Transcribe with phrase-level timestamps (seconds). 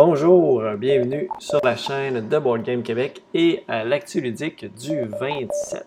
[0.00, 5.82] Bonjour, bienvenue sur la chaîne de Board Game Québec et à l'actu ludique du 27.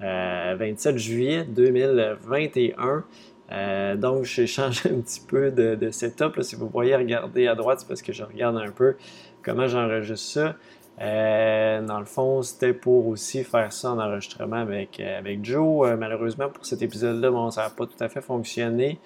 [0.00, 3.04] 27 euh, juillet 2021.
[3.52, 6.42] Euh, donc, j'ai changé un petit peu de, setup.
[6.42, 8.96] si vous voyez regarder à droite, c'est parce que je regarde un peu
[9.44, 10.56] comment j'enregistre ça.
[11.00, 15.96] Euh, dans le fond, c'était pour aussi faire ça en enregistrement avec, avec Joe.
[15.96, 18.98] malheureusement, pour cet épisode-là, bon, ça n'a pas tout à fait fonctionné.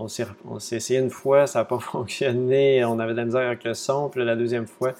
[0.00, 2.84] On s'est essayé une fois, ça n'a pas fonctionné.
[2.84, 4.08] On avait de la misère avec le son.
[4.08, 4.94] Puis la deuxième fois,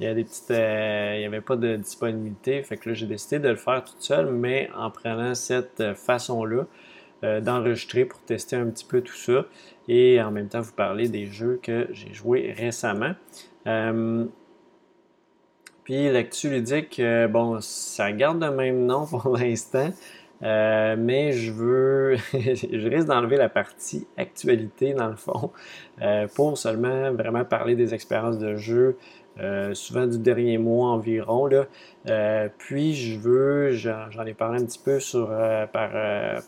[0.00, 2.62] il y, a des euh, avait pas de disponibilité.
[2.62, 6.66] Fait que là, j'ai décidé de le faire tout seul, mais en prenant cette façon-là
[7.24, 9.44] euh, d'enregistrer pour tester un petit peu tout ça
[9.88, 13.14] et en même temps vous parler des jeux que j'ai joués récemment.
[13.66, 14.24] Euh,
[15.82, 19.90] puis l'actu ludique, bon, ça garde le même nom pour l'instant.
[20.42, 25.50] Euh, mais je veux, je risque d'enlever la partie actualité dans le fond
[26.00, 28.96] euh, pour seulement vraiment parler des expériences de jeu,
[29.40, 31.46] euh, souvent du dernier mois environ.
[31.46, 31.66] Là.
[32.58, 35.28] puis je veux, j'en ai parlé un petit peu sur,
[35.72, 35.90] par,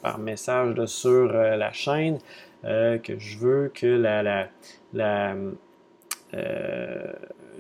[0.03, 2.19] par message sur la chaîne,
[2.63, 4.49] que je veux que la, la,
[4.93, 5.35] la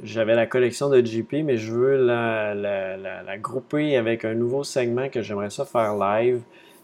[0.02, 5.08] j'avais la collection de JP, mais je veux la, la, grouper avec un nouveau segment
[5.08, 6.42] que j'aimerais ça faire live,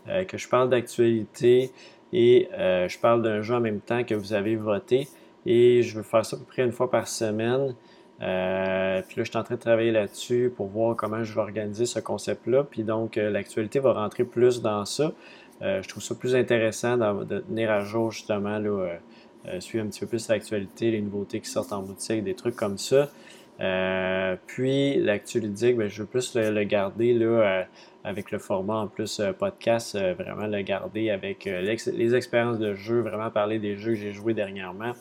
[0.09, 1.71] euh, que je parle d'actualité
[2.13, 5.09] et euh, je parle d'un jeu en même temps que vous avez voté.
[5.45, 7.75] Et je veux faire ça à peu près une fois par semaine.
[8.23, 11.41] Euh, puis là, je suis en train de travailler là-dessus pour voir comment je vais
[11.41, 12.65] organiser ce concept-là.
[12.65, 15.13] Puis donc, l'actualité va rentrer plus dans ça.
[15.61, 18.99] je trouve ça plus intéressant de tenir à jour justement là,
[19.49, 22.57] euh, suivre un petit peu plus l'actualité, les nouveautés qui sortent en boutique, des trucs
[22.57, 23.11] comme ça.
[23.61, 27.65] Euh, puis l'actualité, ben, je veux plus le, garder là, euh,
[28.05, 33.31] avec le format en plus podcast, vraiment le garder avec les expériences de jeu, vraiment
[33.31, 34.93] parler des jeux que j'ai joués dernièrement.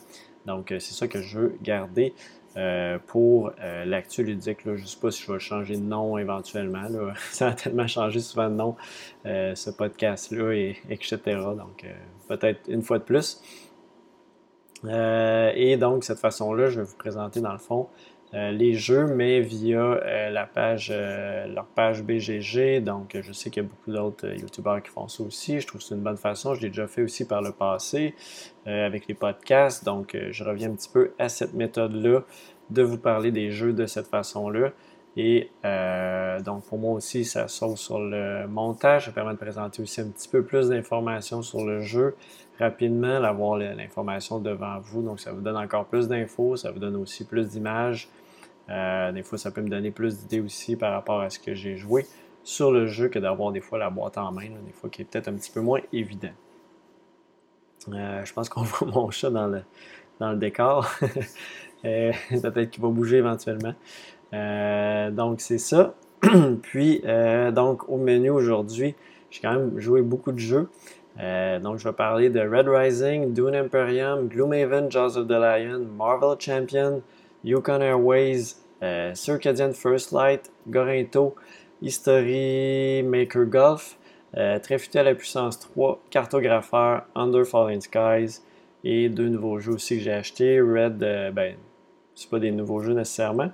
[0.46, 2.14] Donc c'est ça que je veux garder
[3.06, 3.52] pour
[3.84, 4.58] l'actu ludique.
[4.64, 6.82] Je ne sais pas si je vais changer de nom éventuellement.
[7.30, 8.74] Ça a tellement changé souvent de nom,
[9.24, 11.18] ce podcast-là, et, etc.
[11.56, 11.84] Donc
[12.26, 13.40] peut-être une fois de plus.
[14.86, 17.88] Euh, et donc, cette façon-là, je vais vous présenter dans le fond
[18.34, 22.80] euh, les jeux, mais via euh, la page, leur page BGG.
[22.80, 25.60] Donc, je sais qu'il y a beaucoup d'autres YouTubeurs qui font ça aussi.
[25.60, 26.54] Je trouve que c'est une bonne façon.
[26.54, 28.14] Je l'ai déjà fait aussi par le passé
[28.66, 29.84] avec les podcasts.
[29.84, 32.22] Donc, je reviens un petit peu à cette méthode-là
[32.70, 34.72] de vous parler des jeux de cette façon-là.
[35.16, 35.50] Et
[36.44, 39.06] donc, pour moi aussi, ça sauve sur le montage.
[39.06, 42.16] Ça permet de présenter aussi un petit peu plus d'informations sur le jeu
[42.58, 45.02] rapidement, d'avoir l'information devant vous.
[45.02, 48.08] Donc, ça vous donne encore plus d'infos, ça vous donne aussi plus d'images.
[48.68, 51.54] Euh, des fois, ça peut me donner plus d'idées aussi par rapport à ce que
[51.54, 52.06] j'ai joué
[52.42, 55.04] sur le jeu que d'avoir des fois la boîte en main, des fois qui est
[55.04, 56.32] peut-être un petit peu moins évident.
[57.92, 59.62] Euh, je pense qu'on voit mon chat dans le,
[60.20, 60.90] dans le décor.
[61.84, 63.74] Euh, peut-être qu'il va bouger éventuellement.
[65.12, 65.94] donc, c'est ça.
[66.62, 67.02] Puis,
[67.52, 68.96] donc, au menu aujourd'hui,
[69.30, 70.68] j'ai quand même joué beaucoup de jeux.
[71.18, 75.86] Euh, donc, je vais parler de Red Rising, Dune Imperium, Gloomhaven, Jaws of the Lion,
[75.96, 77.02] Marvel Champion,
[77.44, 81.34] Yukon Airways, euh, Circadian First Light, Gorinto,
[81.80, 83.96] History Maker Golf,
[84.36, 88.42] euh, Tréfuté à la puissance 3, Cartographeur, Under Falling Skies
[88.84, 90.60] et deux nouveaux jeux aussi que j'ai achetés.
[90.60, 90.98] Red,
[91.32, 91.56] ben,
[92.14, 93.50] c'est pas des nouveaux jeux nécessairement.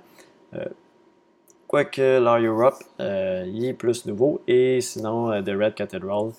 [1.68, 4.42] Quoique Law Europe, il est plus nouveau.
[4.46, 6.32] Et sinon, The Red Cathedral,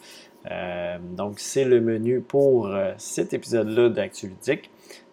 [0.51, 4.31] euh, donc, c'est le menu pour euh, cet épisode-là d'Actu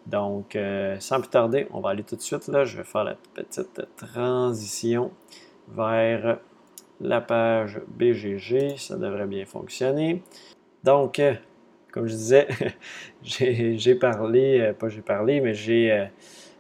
[0.07, 2.49] Donc, euh, sans plus tarder, on va aller tout de suite.
[2.49, 5.13] Là, je vais faire la petite transition
[5.69, 6.39] vers
[7.01, 8.77] la page BGG.
[8.77, 10.23] Ça devrait bien fonctionner.
[10.83, 11.21] Donc,
[11.93, 12.49] comme je disais,
[13.23, 16.11] j'ai parlé, pas j'ai parlé, mais j'ai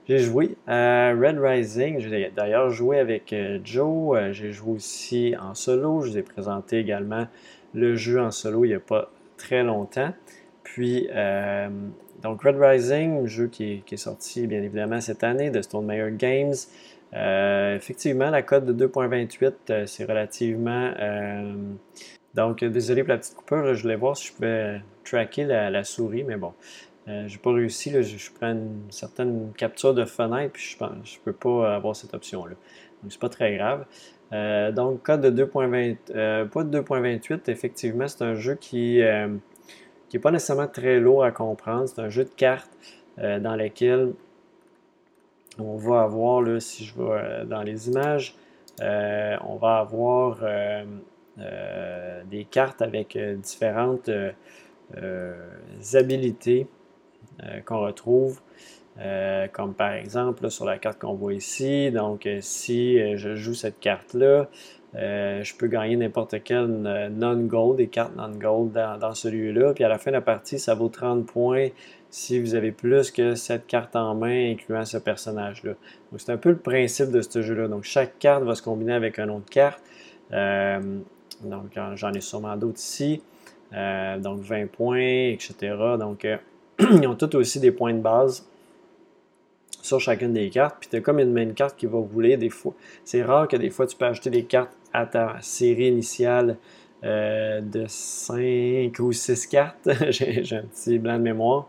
[0.09, 1.99] joué à Red Rising.
[1.99, 4.31] J'ai d'ailleurs joué avec Joe.
[4.31, 6.03] j'ai joué aussi en solo.
[6.03, 7.27] Je vous ai présenté également
[7.75, 10.13] le jeu en solo il n'y a pas très longtemps.
[10.63, 11.69] Puis, euh,
[12.23, 16.55] donc Red Rising, jeu qui est, sorti bien évidemment cette année de Stone Meyer Games.
[17.15, 20.93] Euh, effectivement, la cote de 2.28, euh, c'est relativement.
[22.35, 26.23] donc, désolé pour la petite coupure, je voulais voir si je pouvais tracker la, souris,
[26.23, 26.53] mais bon,
[27.09, 27.91] j'ai pas réussi.
[27.91, 32.15] je, prends une certaine capture de fenêtre, puis je ne je peux pas avoir cette
[32.15, 32.55] option-là.
[33.03, 33.87] Donc, c'est pas très grave.
[34.33, 40.31] Euh, donc, code de 2.20, euh, 2.28, effectivement, c'est un jeu qui n'est euh, pas
[40.31, 41.89] nécessairement très lourd à comprendre.
[41.89, 42.71] C'est un jeu de cartes
[43.19, 44.15] dans lequel
[45.59, 48.35] on va avoir, là, si je vais dans les images,
[48.81, 50.39] on va avoir
[51.37, 54.09] des cartes avec différentes
[55.93, 56.67] habilités
[57.67, 58.41] qu'on retrouve.
[59.53, 61.91] Comme par exemple sur la carte qu'on voit ici.
[61.91, 64.49] Donc, si je joue cette carte-là,
[64.95, 69.73] je peux gagner n'importe quelle non-gold, des cartes non-gold dans, dans celui-là.
[69.73, 71.69] Puis à la fin de la partie, ça vaut 30 points
[72.11, 75.73] si vous avez plus que cette carte en main, incluant ce personnage-là.
[76.11, 77.69] Donc, c'est un peu le principe de ce jeu-là.
[77.69, 79.81] Donc, chaque carte va se combiner avec une autre carte.
[80.33, 80.99] Euh,
[81.43, 83.23] donc, j'en ai sûrement d'autres ici.
[83.73, 85.77] Euh, donc, 20 points, etc.
[85.99, 86.37] Donc, euh,
[86.81, 88.50] ils ont tous aussi des points de base
[89.83, 90.77] sur chacune des cartes.
[90.81, 92.75] Puis, tu as comme une main carte qui va rouler des fois.
[93.05, 96.57] C'est rare que des fois, tu peux acheter des cartes à ta série initiale
[97.03, 99.89] de 5 ou 6 cartes.
[100.11, 101.69] J'ai un petit blanc de mémoire.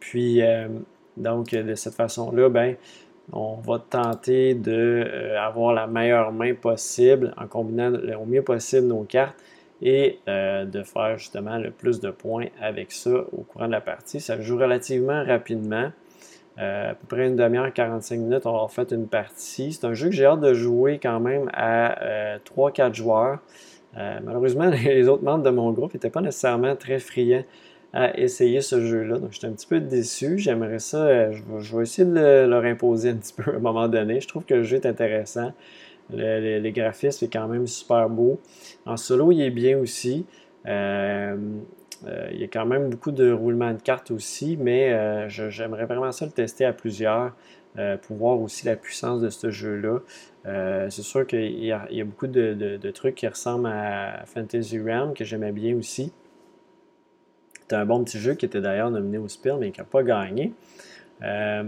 [0.00, 0.68] Puis, euh,
[1.16, 2.74] donc, de cette façon-là, ben,
[3.32, 9.04] on va tenter d'avoir euh, la meilleure main possible en combinant au mieux possible nos
[9.04, 9.36] cartes
[9.82, 13.80] et euh, de faire justement le plus de points avec ça au courant de la
[13.80, 14.20] partie.
[14.20, 15.92] Ça joue relativement rapidement.
[16.60, 19.72] À peu près une demi-heure, 45 minutes, on va fait une partie.
[19.72, 23.38] C'est un jeu que j'ai hâte de jouer quand même à 3-4 joueurs.
[23.96, 27.44] malheureusement, les autres membres de mon groupe n'étaient pas nécessairement très friands
[27.92, 29.18] à essayer ce jeu-là.
[29.18, 30.38] Donc, j'étais un petit peu déçu.
[30.38, 33.88] J'aimerais ça, euh, je, vais, essayer de leur imposer un petit peu à un moment
[33.88, 34.20] donné.
[34.20, 35.52] Je trouve que le jeu est intéressant.
[36.10, 38.40] les graphismes est quand même super beau.
[38.86, 40.24] En solo, il est bien aussi.
[40.66, 41.36] Euh, euh,
[42.32, 46.24] il y a quand même beaucoup de roulement de cartes aussi, mais j'aimerais vraiment ça
[46.24, 47.34] le tester à plusieurs
[48.02, 49.98] pour voir aussi la puissance de ce jeu-là.
[50.88, 55.24] c'est sûr qu'il y, a beaucoup de, de, trucs qui ressemblent à Fantasy Realm que
[55.24, 56.12] j'aimais bien aussi.
[57.70, 60.02] C'était un bon petit jeu qui était d'ailleurs nominé au Spiel, mais qui n'a pas
[60.02, 60.52] gagné.
[61.22, 61.62] Euh,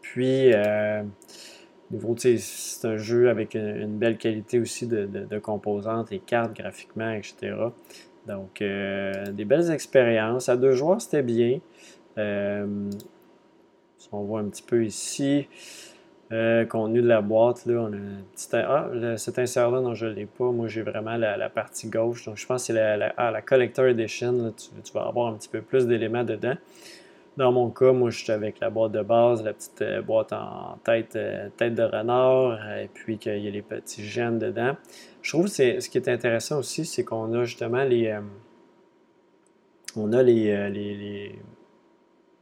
[0.00, 1.04] puis, euh,
[2.16, 7.54] c'est un jeu avec une, belle qualité aussi de, composantes et cartes graphiquement, etc.
[8.26, 10.48] Donc, euh, des belles expériences.
[10.48, 11.60] À deux joueurs, c'était bien.
[12.16, 15.48] si on voit un petit peu ici,
[16.32, 18.48] euh, contenu de la boîte, là, on a un petit.
[18.52, 20.50] Ah, cet insert-là, non, je ne l'ai pas.
[20.50, 22.24] Moi, j'ai vraiment la, partie gauche.
[22.24, 24.52] Donc, je pense que c'est la, la, ah, Collector Edition.
[24.56, 26.56] tu, vas avoir un petit peu plus d'éléments dedans.
[27.36, 30.32] Dans mon cas, moi, je suis avec la boîte de base, la petite euh, boîte
[30.32, 34.76] en tête, euh, tête de renard, et puis qu'il y a les petits gènes dedans.
[35.20, 38.18] Je trouve que ce qui est intéressant aussi, c'est qu'on a justement les.
[39.96, 41.34] on a les, les,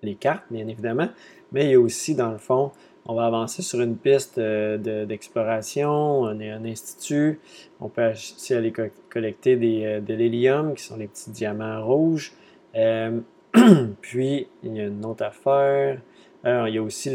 [0.03, 1.09] les, cartes, bien évidemment,
[1.51, 2.71] mais il y a aussi, dans le fond,
[3.07, 7.39] on va avancer sur une piste euh, d'exploration, on est un institut,
[7.81, 8.73] on peut aussi aller
[9.11, 12.33] collecter des, euh, de l'hélium, qui sont les petits diamants rouges.
[12.75, 13.21] Euh,
[14.01, 16.01] puis, il y a une autre affaire.
[16.45, 17.11] il y a aussi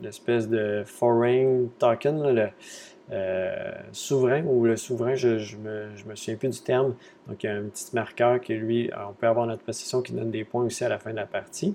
[0.00, 2.48] l'espèce de foreign token, le
[3.92, 6.94] souverain, ou le souverain, je ne me, souviens plus du terme.
[7.28, 10.12] Donc, il y a un petit marqueur qui, lui, on peut avoir notre possession qui
[10.12, 11.74] donne des points aussi à la fin de la partie.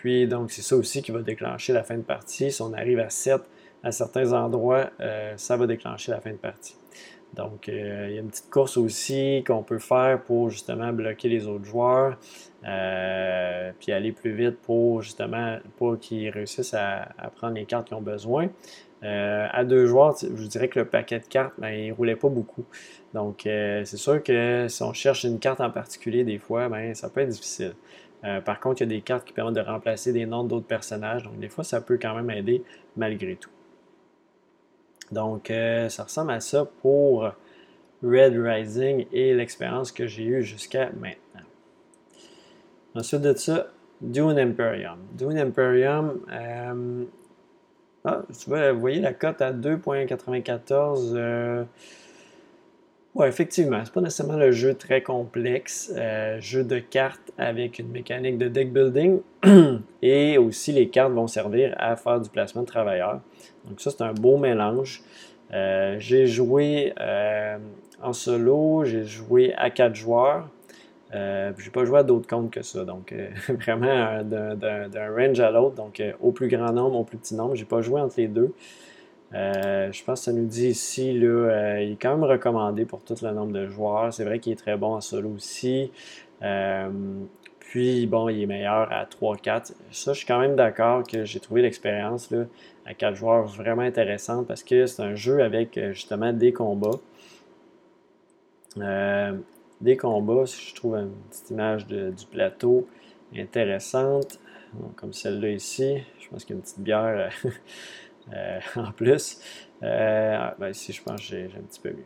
[0.00, 2.52] Puis, donc, c'est ça aussi qui va déclencher la fin de partie.
[2.52, 3.42] Si on arrive à 7
[3.82, 6.76] à certains endroits, euh, ça va déclencher la fin de partie.
[7.34, 11.28] Donc, euh, il y a une petite course aussi qu'on peut faire pour justement bloquer
[11.28, 12.16] les autres joueurs,
[12.66, 17.96] euh, puis aller plus vite pour justement pas qu'ils réussissent à, prendre les cartes qu'ils
[17.96, 18.48] ont besoin.
[19.02, 22.28] à deux joueurs, je dirais que le paquet de cartes, ben, il ne roulait pas
[22.28, 22.64] beaucoup.
[23.14, 27.08] Donc, c'est sûr que si on cherche une carte en particulier, des fois, ben, ça
[27.08, 27.74] peut être difficile.
[28.24, 30.66] Euh, par contre, il y a des cartes qui permettent de remplacer des noms d'autres
[30.66, 31.22] personnages.
[31.22, 32.62] Donc, des fois, ça peut quand même aider
[32.96, 33.50] malgré tout.
[35.12, 37.30] Donc, euh, ça ressemble à ça pour
[38.02, 41.46] Red Rising et l'expérience que j'ai eue jusqu'à maintenant.
[42.94, 43.68] Ensuite de ça,
[44.00, 44.98] Dune Imperium.
[45.12, 47.04] Dune Imperium, euh,
[48.04, 51.66] ah, vous voyez la cote à 2.94.
[53.18, 53.80] Oui, effectivement.
[53.84, 55.92] C'est pas nécessairement le jeu très complexe.
[55.96, 59.20] Euh, jeu de cartes avec une mécanique de deck building.
[60.02, 63.20] Et aussi, les cartes vont servir à faire du placement de travailleurs.
[63.64, 65.02] Donc, ça, c'est un beau mélange.
[65.52, 67.58] Euh, j'ai joué euh,
[68.00, 70.48] en solo, j'ai joué à quatre joueurs.
[71.12, 72.84] Euh, j'ai pas joué à d'autres comptes que ça.
[72.84, 73.12] Donc,
[73.48, 75.74] vraiment d'un range à l'autre.
[75.74, 77.56] Donc, au plus grand nombre, au plus petit nombre.
[77.56, 78.54] J'ai pas joué entre les deux.
[79.34, 83.02] Euh, je pense que ça nous dit ici, euh, il est quand même recommandé pour
[83.02, 84.12] tout le nombre de joueurs.
[84.12, 85.90] C'est vrai qu'il est très bon en solo aussi.
[86.42, 86.88] Euh,
[87.60, 89.72] puis, bon, il est meilleur à 3-4.
[89.90, 92.32] Ça, je suis quand même d'accord que j'ai trouvé l'expérience
[92.86, 96.98] à 4 joueurs vraiment intéressante parce que c'est un jeu avec justement des combats.
[99.80, 102.88] des combats, je trouve une petite image du plateau
[103.36, 104.40] intéressante,
[104.96, 105.98] comme celle-là ici.
[106.20, 107.30] Je pense qu'il y a une petite bière.
[108.34, 109.40] Euh, en plus.
[109.82, 112.04] Euh, ben, ici, je pense que j'ai un petit peu mieux.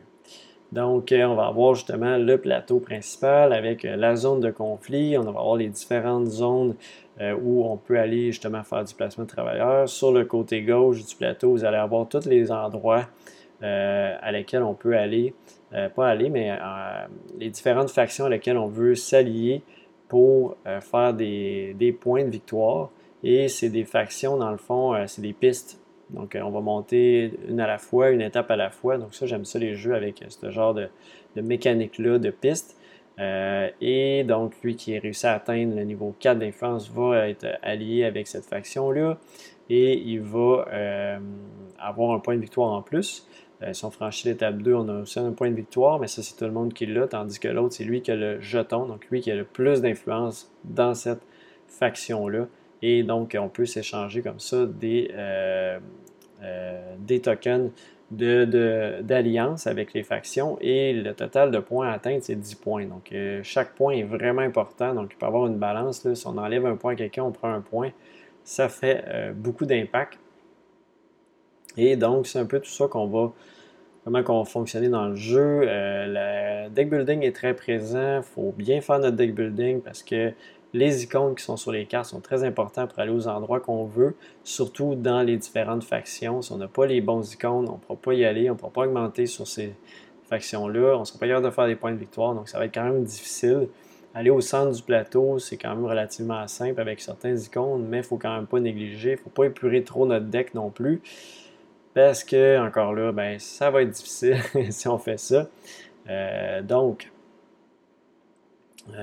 [0.70, 5.18] Donc, euh, on va avoir justement le plateau principal avec la zone de conflit.
[5.18, 6.76] On va avoir les différentes zones
[7.42, 9.86] où on peut aller justement faire du placement de travailleurs.
[9.86, 13.06] Sur le côté gauche du plateau, vous allez avoir tous les endroits
[13.60, 15.34] à lesquels on peut aller,
[15.94, 16.50] pas aller, mais
[17.38, 19.62] les différentes factions à lesquelles on veut s'allier
[20.08, 22.90] pour faire des, points de victoire.
[23.22, 25.81] Et c'est des factions, dans le fond, c'est des pistes
[26.12, 28.98] donc, euh, on va monter une à la fois, une étape à la fois.
[28.98, 30.88] Donc, ça, j'aime ça les jeux avec ce genre de,
[31.36, 32.76] mécanique-là, de piste.
[33.18, 37.46] Euh, et donc, lui qui a réussi à atteindre le niveau 4 d'influence va être
[37.62, 39.18] allié avec cette faction-là.
[39.70, 41.18] Et il va euh,
[41.78, 43.26] avoir un point de victoire en plus.
[43.72, 46.36] si on franchit l'étape 2, on a aussi un point de victoire, mais ça, c'est
[46.36, 49.06] tout le monde qui l'a, tandis que l'autre, c'est lui qui a le jeton, donc
[49.10, 51.22] lui qui a le plus d'influence dans cette
[51.68, 52.48] faction-là.
[52.82, 55.78] Et donc, on peut s'échanger comme ça des, euh,
[56.42, 57.70] euh, des tokens
[58.10, 60.58] d'alliance de, avec les factions.
[60.60, 62.84] Et le total de points à atteindre, c'est 10 points.
[62.84, 64.94] Donc, euh, chaque point est vraiment important.
[64.94, 66.04] Donc, il peut y avoir une balance.
[66.04, 66.16] Là.
[66.16, 67.90] Si on enlève un point à quelqu'un, on prend un point.
[68.44, 70.18] Ça fait beaucoup d'impact.
[71.76, 73.32] Et donc, c'est un peu tout ça qu'on va
[74.04, 75.60] comment on va fonctionner dans le jeu.
[75.64, 78.16] le deck building est très présent.
[78.16, 80.32] Il faut bien faire notre deck building parce que
[80.74, 83.84] les icônes qui sont sur les cartes sont très importantes pour aller aux endroits qu'on
[83.84, 86.42] veut, surtout dans les différentes factions.
[86.42, 88.58] Si on n'a pas les bons icônes, on ne pourra pas y aller, on ne
[88.58, 89.74] pourra pas augmenter sur ces
[90.28, 92.64] factions-là, on ne sera pas capable de faire des points de victoire, donc ça va
[92.64, 93.68] être quand même difficile.
[94.14, 98.00] Aller au centre du plateau, c'est quand même relativement simple avec certains icônes, mais il
[98.00, 100.70] ne faut quand même pas négliger, il ne faut pas épurer trop notre deck non
[100.70, 101.02] plus,
[101.94, 104.38] parce que, encore là, ben, ça va être difficile
[104.70, 105.48] si on fait ça.
[106.08, 107.11] Euh, donc,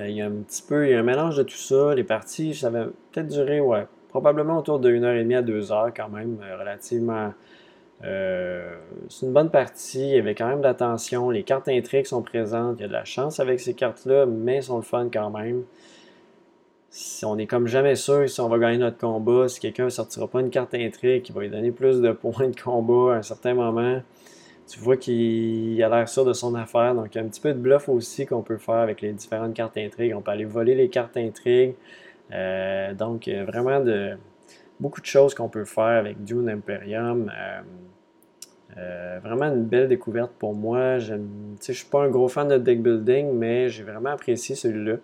[0.06, 1.96] il y a un petit peu, il y a un mélange de tout ça.
[1.96, 6.38] Les parties, ça va peut-être durer, ouais, probablement autour de 1h30 à 2h quand même,
[6.44, 7.34] euh, relativement.
[8.04, 8.76] Euh,
[9.10, 11.30] c'est une bonne partie, il y avait quand même de l'attention.
[11.30, 14.62] Les cartes intrigues sont présentes, il y a de la chance avec ces cartes-là, mais
[14.62, 15.64] sont le fun quand même.
[16.90, 19.90] Si on est comme jamais sûr si on va gagner notre combat, si quelqu'un ne
[19.90, 23.18] sortira pas une carte intrigue qui va lui donner plus de points de combat à
[23.18, 24.02] un certain moment,
[24.70, 26.94] tu vois qu'il a l'air sûr de son affaire.
[26.94, 29.12] Donc, il y a un petit peu de bluff aussi qu'on peut faire avec les
[29.14, 30.14] différentes cartes intrigues.
[30.16, 31.74] On peut aller voler les cartes intrigues.
[32.32, 34.16] Euh, donc, a vraiment de,
[34.80, 37.32] beaucoup de choses qu'on peut faire avec Dune Imperium.
[37.36, 37.62] Euh,
[38.78, 41.00] euh, vraiment une belle découverte pour moi.
[41.00, 44.98] Je ne suis pas un gros fan de deck building, mais j'ai vraiment apprécié celui-là.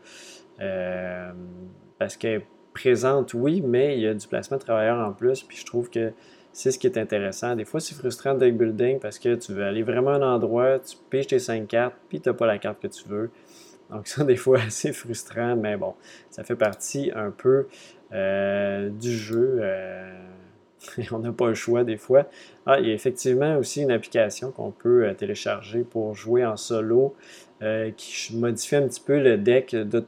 [1.98, 5.42] parce qu'elle est présente, oui, mais il y a du placement de travailleurs en plus.
[5.42, 6.14] Puis je trouve que
[6.56, 7.54] c'est ce qui est intéressant.
[7.54, 10.36] Des fois, c'est frustrant de deck building parce que tu veux aller vraiment à un
[10.36, 13.30] endroit, tu piges tes 5 cartes, puis tu n'as pas la carte que tu veux.
[13.90, 15.96] Donc ça, des fois, c'est frustrant, mais bon,
[16.30, 17.68] ça fait partie un peu
[18.14, 19.58] euh, du jeu.
[19.60, 20.18] Euh,
[21.12, 22.30] on n'a pas le choix des fois.
[22.66, 26.56] Ah, il y a effectivement aussi une application qu'on peut euh, télécharger pour jouer en
[26.56, 27.16] solo
[27.98, 30.00] qui modifie un petit peu le deck de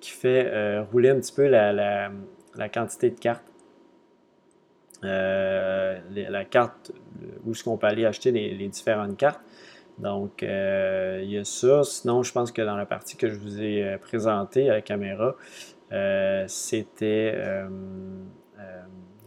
[0.00, 2.10] qui fait rouler un petit peu la
[2.72, 3.45] quantité de cartes.
[5.06, 6.92] Euh, la carte,
[7.44, 9.40] où est-ce qu'on peut aller acheter les, différentes cartes.
[9.98, 11.82] Donc, euh, il y a ça.
[11.84, 14.82] Sinon, je pense que dans la partie que je vous ai euh, présentée à la
[14.82, 15.36] caméra,
[16.48, 17.34] c'était.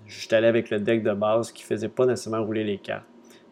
[0.05, 3.05] J'étais allé avec le deck de base qui ne faisait pas nécessairement rouler les cartes.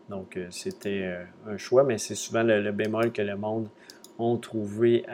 [0.10, 3.69] Donc, c'était un choix, mais c'est souvent le, bémol que le monde
[4.17, 5.05] ont trouvé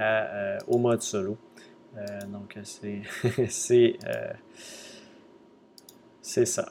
[0.68, 1.38] au mode solo.
[2.32, 3.02] donc, c'est
[6.22, 6.70] c'est ça.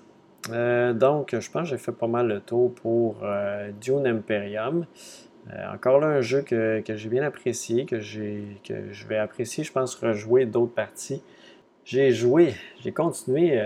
[0.51, 4.87] Euh, donc, je pense que j'ai fait pas mal le tour pour euh, Dune Imperium.
[5.53, 9.73] Euh, encore là, un jeu que, j'ai bien apprécié, que, que je vais apprécier, je
[9.73, 11.23] pense, rejouer d'autres parties.
[11.85, 13.61] J'ai joué, j'ai continué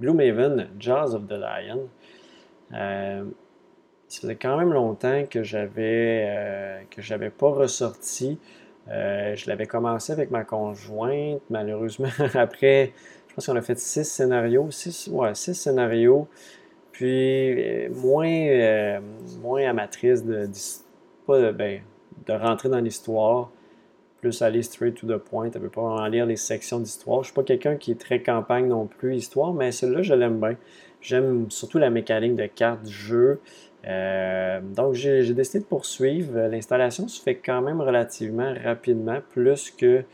[0.00, 1.88] Gloomhaven, Jaws of the Lion.
[2.70, 8.38] ça faisait quand même longtemps que j'avais que j'avais pas ressorti.
[8.86, 12.92] je l'avais commencé avec ma conjointe, malheureusement après
[13.34, 16.28] je pense qu'on a fait six scénarios, six, ouais, six scénarios,
[16.92, 19.00] puis euh, moins, euh,
[19.42, 20.48] moins amatrice de,
[21.26, 21.80] pas ben,
[22.26, 23.50] de, rentrer dans l'histoire,
[24.20, 27.16] plus aller straight to the point, ne veut pas en lire les sections d'histoire.
[27.16, 30.14] Je ne suis pas quelqu'un qui est très campagne non plus, histoire, mais celle-là, je
[30.14, 30.54] l'aime bien.
[31.00, 33.40] J'aime surtout la mécanique de carte du jeu.
[33.88, 36.38] Euh, donc, j'ai décidé de poursuivre.
[36.38, 40.04] L'installation se fait quand même relativement rapidement, plus que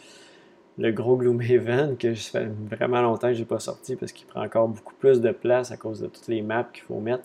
[0.80, 4.26] le gros Gloomhaven que je fait vraiment longtemps que je n'ai pas sorti parce qu'il
[4.26, 7.24] prend encore beaucoup plus de place à cause de toutes les maps qu'il faut mettre.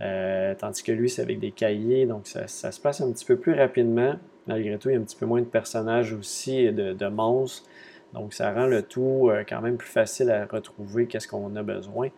[0.00, 3.36] Euh, tandis que lui, c'est avec des cahiers, donc ça, se passe un petit peu
[3.36, 4.14] plus rapidement.
[4.46, 7.68] Malgré tout, il y a un petit peu moins de personnages aussi et de, monstres.
[8.14, 11.62] Donc ça rend le tout euh, quand même plus facile à retrouver qu'est-ce qu'on a
[11.62, 12.08] besoin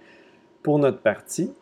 [0.63, 1.53] pour notre partie.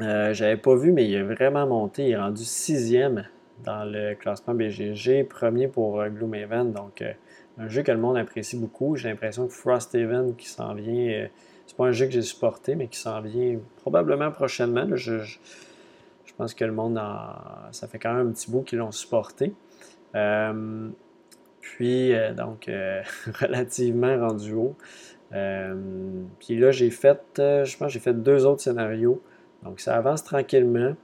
[0.00, 2.06] Euh, J'avais pas vu, mais il a vraiment monté.
[2.06, 3.26] Il est rendu sixième
[3.64, 6.72] dans le classement BGG, premier pour euh, Gloomhaven.
[6.72, 7.00] Donc
[7.58, 8.96] un jeu que le monde apprécie beaucoup.
[8.96, 11.28] J'ai l'impression que Frosthaven qui s'en vient,
[11.66, 14.86] c'est pas un jeu que j'ai supporté, mais qui s'en vient probablement prochainement.
[14.94, 15.36] je,
[16.36, 17.00] pense que le monde,
[17.72, 19.52] ça fait quand même un petit bout qu'ils l'ont supporté.
[20.14, 20.88] Euh,
[21.60, 23.02] puis, euh, donc, euh,
[23.40, 24.76] relativement rendu haut.
[25.30, 29.20] puis là, j'ai fait, je pense j'ai fait deux autres scénarios.
[29.64, 30.94] Donc, ça avance tranquillement.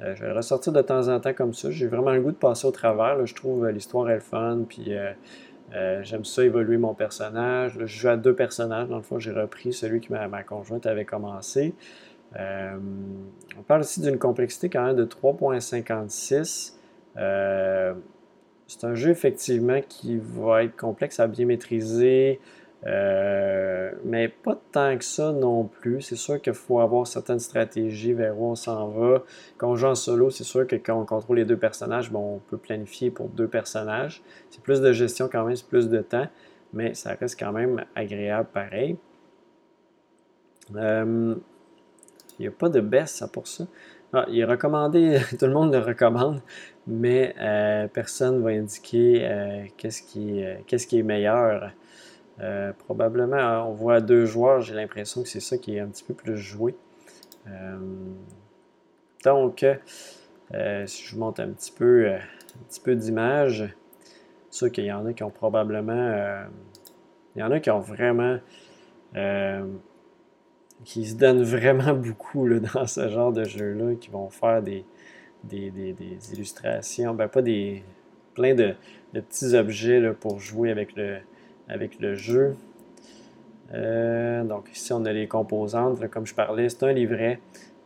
[0.00, 1.70] je vais ressortir de temps en temps comme ça.
[1.70, 3.24] J'ai vraiment le goût de passer au travers.
[3.26, 4.64] je trouve l'histoire est le fun.
[4.68, 4.92] Puis,
[5.72, 7.74] j'aime ça évoluer mon personnage.
[7.78, 8.88] je joue à deux personnages.
[8.88, 11.74] Dans le fond, j'ai repris celui que ma conjointe avait commencé.
[12.36, 12.76] Euh,
[13.58, 16.74] on parle aussi d'une complexité quand même de 3.56.
[17.16, 17.94] Euh,
[18.66, 22.38] c'est un jeu effectivement qui va être complexe à bien maîtriser,
[22.86, 26.00] euh, mais pas tant que ça non plus.
[26.02, 29.24] C'est sûr qu'il faut avoir certaines stratégies vers où on s'en va.
[29.56, 32.36] Quand on joue en solo, c'est sûr que quand on contrôle les deux personnages, bon,
[32.36, 34.22] on peut planifier pour deux personnages.
[34.50, 36.28] C'est plus de gestion quand même, c'est plus de temps,
[36.72, 38.96] mais ça reste quand même agréable pareil.
[40.74, 41.36] Il
[42.40, 43.66] n'y a pas de baisse pour ça.
[44.12, 46.40] Ah, il est recommandé, tout le monde le recommande,
[46.86, 51.72] mais euh, personne ne va indiquer euh, qu'est-ce qui, euh, qui, est meilleur.
[52.78, 56.14] Probablement, on voit deux joueurs, j'ai l'impression que c'est ça qui est un petit peu
[56.14, 56.74] plus joué.
[59.24, 59.66] donc,
[60.86, 63.74] si je vous montre un petit peu, un petit peu d'image,
[64.50, 66.44] sûr qu'il y en a qui ont probablement,
[67.34, 68.38] il y en a qui ont vraiment
[70.84, 74.84] qui se donnent vraiment beaucoup dans ce genre de jeu-là, qui vont faire des,
[75.44, 75.94] des,
[76.32, 77.82] illustrations, ben pas des.
[78.34, 78.74] plein de,
[79.12, 81.18] petits objets là, pour jouer avec le,
[81.68, 82.56] avec le jeu.
[83.74, 87.40] Euh, donc ici on a les composantes, comme je parlais, c'est un livret.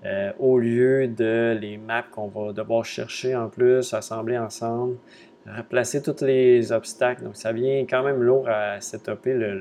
[0.05, 4.97] Euh, au lieu de les maps qu'on va devoir chercher en plus, assembler ensemble,
[5.47, 7.23] replacer tous les obstacles.
[7.23, 9.55] Donc, ça vient quand même lourd à setuper le,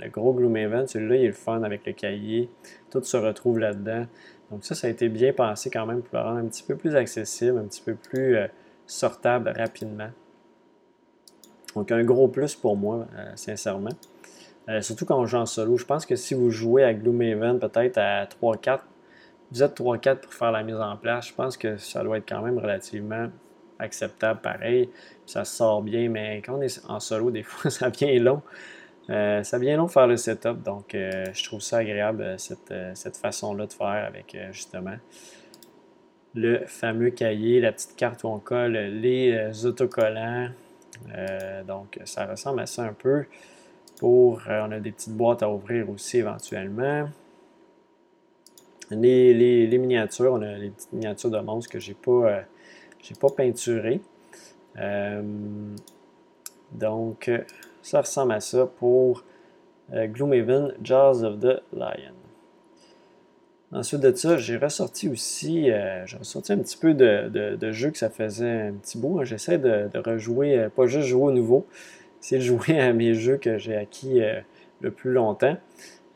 [0.00, 0.86] le, gros Gloomhaven.
[0.86, 2.48] Celui-là, il est le fun avec le cahier.
[2.90, 4.06] Tout se retrouve là-dedans.
[4.52, 6.76] Donc, ça, ça a été bien pensé quand même pour le rendre un petit peu
[6.76, 8.46] plus accessible, un petit peu plus euh,
[8.86, 10.10] sortable rapidement.
[11.74, 13.90] Donc, un gros plus pour moi, euh, sincèrement.
[14.68, 15.76] Euh, surtout quand on joue en solo.
[15.78, 18.80] Je pense que si vous jouez à Gloomhaven peut-être à 3-4,
[19.50, 22.28] vous êtes 3-4 pour faire la mise en place, je pense que ça doit être
[22.28, 23.28] quand même relativement
[23.78, 24.90] acceptable pareil.
[25.24, 28.42] Ça sort bien, mais quand on est en solo, des fois, ça vient long.
[29.08, 33.16] Euh, ça vient long de faire le setup, donc je trouve ça agréable, euh, cette,
[33.16, 34.96] façon-là de faire avec justement
[36.34, 40.50] le fameux cahier, la petite carte où on colle les autocollants.
[41.66, 43.24] Donc ça ressemble à ça un peu.
[43.98, 47.08] Pour, on a des petites boîtes à ouvrir aussi éventuellement.
[48.90, 49.34] Les,
[49.66, 52.44] les miniatures, on a les petites miniatures de monstres que j'ai pas
[53.02, 54.00] j'ai pas peinturé.
[54.78, 55.22] Euh,
[56.72, 57.30] donc,
[57.82, 59.24] ça ressemble à ça pour
[59.92, 62.14] euh, Gloomhaven Jaws of the Lion.
[63.70, 67.98] Ensuite de ça, j'ai ressorti aussi, euh, j'ai ressorti un petit peu de, jeux que
[67.98, 69.20] ça faisait un petit bout.
[69.20, 69.24] Hein.
[69.24, 71.66] J'essaie de, rejouer, pas juste jouer au nouveau,
[72.20, 74.20] c'est de jouer à mes jeux que j'ai acquis
[74.80, 75.56] le plus longtemps.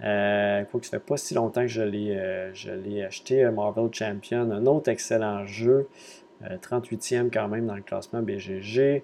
[0.03, 4.67] Euh, quoi que ça fait pas si longtemps que je l'ai acheté, Marvel Champion, un
[4.67, 5.88] autre excellent jeu.
[6.43, 9.03] 38e euh, quand même dans le classement BGG.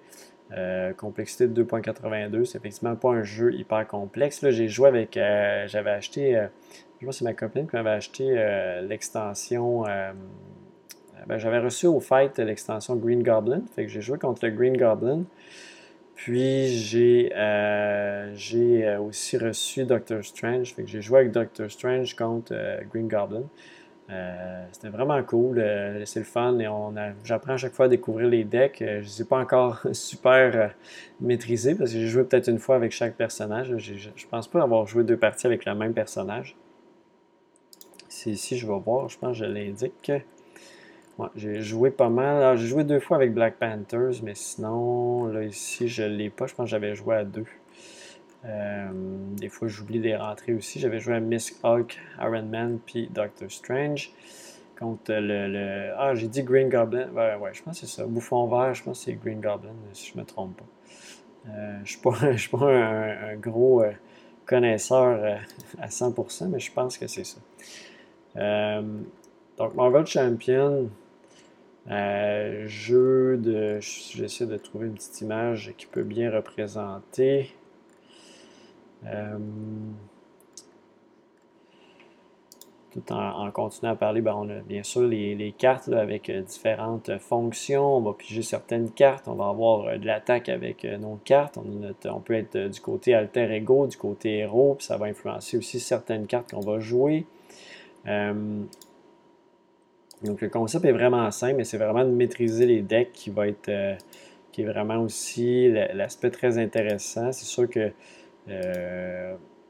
[0.51, 4.41] Euh, complexité de 2.82, c'est effectivement pas un jeu hyper complexe.
[4.41, 6.47] Là, j'ai joué avec, euh, j'avais acheté,
[6.99, 8.35] je vois c'est ma copine qui m'avait acheté
[8.87, 9.83] l'extension,
[11.27, 14.75] ben, j'avais reçu au fight l'extension Green Goblin, fait que j'ai joué contre le Green
[14.75, 15.23] Goblin.
[16.15, 17.31] Puis j'ai
[18.35, 22.53] j'ai aussi reçu Doctor Strange, fait que j'ai joué avec Doctor Strange contre
[22.91, 23.43] Green Goblin.
[24.11, 27.89] Euh, c'était vraiment cool, euh, c'est le fun et on j'apprends à chaque fois à
[27.89, 28.81] découvrir les decks.
[28.81, 30.73] Euh, je ne les ai pas encore super
[31.21, 33.77] maîtrisés parce que j'ai joué peut-être une fois avec chaque personnage.
[33.77, 36.55] Je ne pense pas avoir joué deux parties avec le même personnage.
[38.21, 40.11] C'est ici, je vais voir, je pense que je l'indique.
[41.37, 42.57] j'ai joué pas mal.
[42.57, 46.45] J'ai joué deux fois avec Black Panthers, mais sinon, là ici, je ne l'ai pas.
[46.45, 47.45] Je pense que j'avais joué à deux.
[48.43, 48.89] Euh,
[49.37, 50.81] des fois, j'oublie des rentrées aussi.
[50.81, 54.11] J'avais joué à Miss Hulk, Iron Man, puis Doctor Strange.
[54.77, 55.93] Contre le.
[55.97, 57.07] Ah, j'ai dit Green Goblin.
[57.13, 58.05] Ouais, ouais, je pense que c'est ça.
[58.05, 60.65] Bouffon vert, je pense que c'est Green Goblin, si je ne me trompe pas.
[61.51, 63.93] Euh, je ne suis pas, un, gros euh,
[64.45, 65.39] connaisseur
[65.79, 67.37] à 100%, mais je pense que c'est ça.
[68.35, 70.89] Donc, Marvel Champion,
[71.87, 73.79] jeu de.
[73.79, 77.51] J'essaie de trouver une petite image qui peut bien représenter.
[82.91, 87.17] tout en, continuant à parler, ben, on a bien sûr les, cartes avec euh, différentes
[87.19, 87.97] fonctions.
[87.97, 89.27] On va piger certaines cartes.
[89.27, 91.57] On va avoir euh, de l'attaque avec euh, nos cartes.
[91.57, 95.79] On, peut être du côté alter ego, du côté héros, puis ça va influencer aussi
[95.79, 97.25] certaines cartes qu'on va jouer.
[100.23, 103.47] Donc le concept est vraiment simple, mais c'est vraiment de maîtriser les decks qui va
[103.47, 103.71] être
[104.51, 107.31] qui est vraiment aussi l'aspect très intéressant.
[107.31, 107.91] C'est sûr que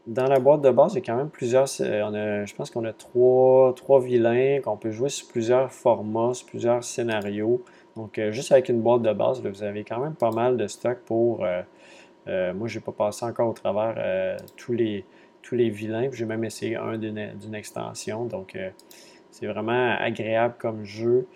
[0.10, 1.68] dans la boîte de base, il y a quand même plusieurs.
[1.82, 6.48] Euh, je pense qu'on a trois, trois vilains qu'on peut jouer sur plusieurs formats, sur
[6.48, 7.62] plusieurs scénarios.
[7.96, 10.68] Donc, euh, juste avec une boîte de base, vous avez quand même pas mal de
[10.68, 11.46] stock pour.
[11.46, 15.04] Euh, moi, je n'ai pas passé encore au travers tous, les,
[15.42, 16.10] tous les vilains.
[16.12, 18.26] J'ai même essayé un d'une extension.
[18.26, 18.58] Donc,
[19.32, 21.28] c'est vraiment agréable comme jeu.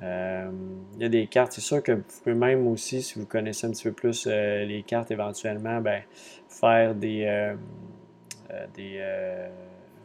[0.00, 1.52] il y a des cartes.
[1.52, 4.84] C'est sûr que vous pouvez même aussi, si vous connaissez un petit peu plus les
[4.86, 6.02] cartes éventuellement, ben,
[6.48, 7.54] faire des
[8.50, 9.48] euh, des, euh,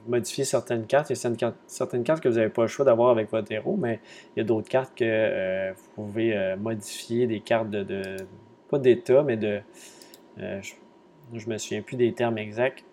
[0.06, 1.10] modifier certaines cartes.
[1.10, 3.78] Il y a certaines cartes, que vous n'avez pas le choix d'avoir avec votre héros,
[3.78, 4.00] mais
[4.36, 8.18] il y a d'autres cartes que euh, vous pouvez modifier, des cartes de,
[8.70, 9.62] pas d'état, mais de,
[10.38, 10.74] je,
[11.32, 12.84] ne me souviens plus des termes exacts.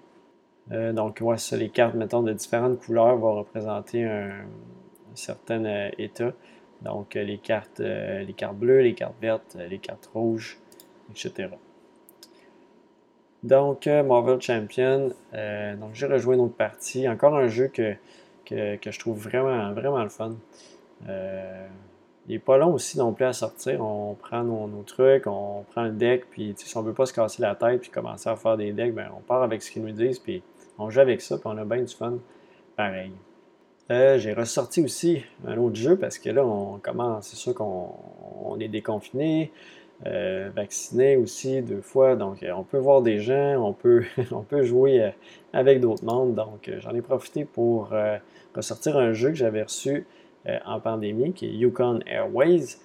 [0.69, 4.31] Donc, ouais, les cartes, mettons, de différentes couleurs vont représenter un,
[5.15, 6.33] certain état.
[6.83, 10.59] Donc, les cartes, les cartes bleues, les cartes vertes, les cartes rouges,
[11.11, 11.51] etc.
[13.43, 17.09] Donc, euh, Marvel Champion, euh, donc j'ai rejoué une autre partie.
[17.09, 17.95] Encore un jeu que,
[18.45, 20.37] que, je trouve vraiment, vraiment le fun.
[22.21, 23.81] Euh, il n'est pas long aussi non plus à sortir.
[23.81, 27.13] On prend nos, trucs, on prend le deck, puis si on ne veut pas se
[27.13, 29.85] casser la tête puis commencer à faire des decks, ben, on part avec ce qu'ils
[29.85, 30.43] nous disent, puis
[30.79, 32.15] on joue avec ça, puis on a bien du fun.
[32.77, 33.13] Pareil.
[33.89, 38.69] j'ai ressorti aussi un autre jeu parce que là, on commence, c'est sûr qu'on est
[38.69, 39.51] déconfiné.
[40.07, 42.17] Euh, vacciné aussi deux fois.
[42.17, 45.11] Donc, euh, on peut voir des gens, on peut, on peut jouer euh,
[45.53, 46.35] avec d'autres mondes.
[46.35, 47.93] Donc, j'en ai profité pour
[48.55, 50.07] ressortir un jeu que j'avais reçu
[50.65, 52.79] en pandémie, qui est Yukon Airways.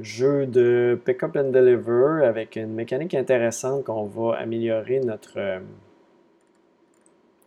[0.00, 5.60] jeu de pick-up and deliver avec une mécanique intéressante qu'on va améliorer notre,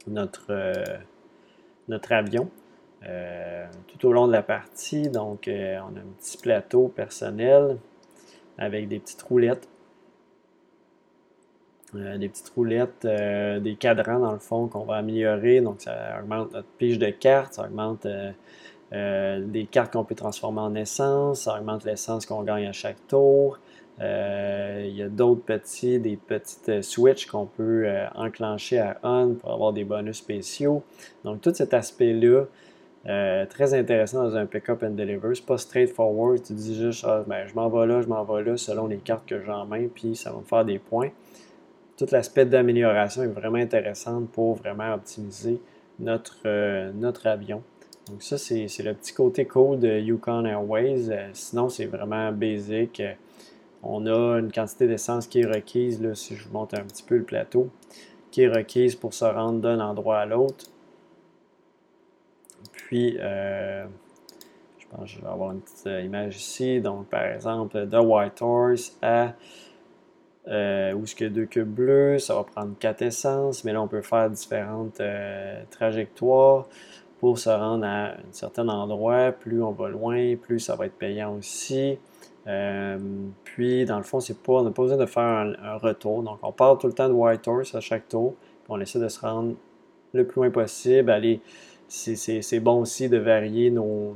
[0.07, 0.83] notre,
[1.87, 2.49] notre avion.
[3.87, 5.09] tout au long de la partie.
[5.09, 7.77] Donc, on a un petit plateau personnel
[8.57, 9.67] avec des petites roulettes.
[11.95, 15.61] Euh, des petites roulettes, euh, des cadrans dans le fond qu'on va améliorer.
[15.61, 18.05] Donc ça augmente notre pige de cartes, ça augmente
[18.93, 22.97] euh, des cartes qu'on peut transformer en essence, ça augmente l'essence qu'on gagne à chaque
[23.07, 23.59] tour.
[24.01, 29.71] il y a d'autres petits, des petites switches qu'on peut enclencher à on pour avoir
[29.71, 30.83] des bonus spéciaux.
[31.23, 32.47] Donc tout cet aspect-là,
[33.45, 35.35] très intéressant dans un pick-up and deliver.
[35.35, 36.43] C'est pas straightforward.
[36.43, 38.97] Tu dis juste, ah, ben, je m'en vais là, je m'en vais là, selon les
[38.97, 41.11] cartes que j'ai en main, puis ça va me faire des points.
[41.97, 45.59] Tout l'aspect d'amélioration est vraiment intéressant pour vraiment optimiser
[45.99, 47.63] notre, euh, notre avion.
[48.09, 51.09] Donc ça, c'est le petit côté cool de Yukon Airways.
[51.09, 53.01] Euh, sinon, c'est vraiment basic.
[53.83, 57.03] On a une quantité d'essence qui est requise, là, si je vous montre un petit
[57.03, 57.69] peu le plateau,
[58.31, 60.65] qui est requise pour se rendre d'un endroit à l'autre.
[62.71, 63.85] Puis, euh,
[64.79, 66.79] je pense que je vais avoir une petite euh, image ici.
[66.79, 69.33] Donc, par exemple, de White Horse à
[70.47, 73.87] euh, qu'il y a deux cubes bleus, ça va prendre quatre essences, mais là, on
[73.87, 75.01] peut faire différentes
[75.71, 76.67] trajectoires
[77.19, 79.31] pour se rendre à un certain endroit.
[79.31, 81.97] Plus on va loin, plus ça va être payant aussi.
[83.43, 86.23] puis, dans le fond, c'est pas, on n'a pas besoin de faire un, retour.
[86.23, 88.35] Donc, on part tout le temps de White Horse à chaque tour.
[88.63, 89.55] Puis on essaie de se rendre
[90.13, 91.41] le plus loin possible, aller
[91.87, 94.15] c'est bon aussi de varier nos,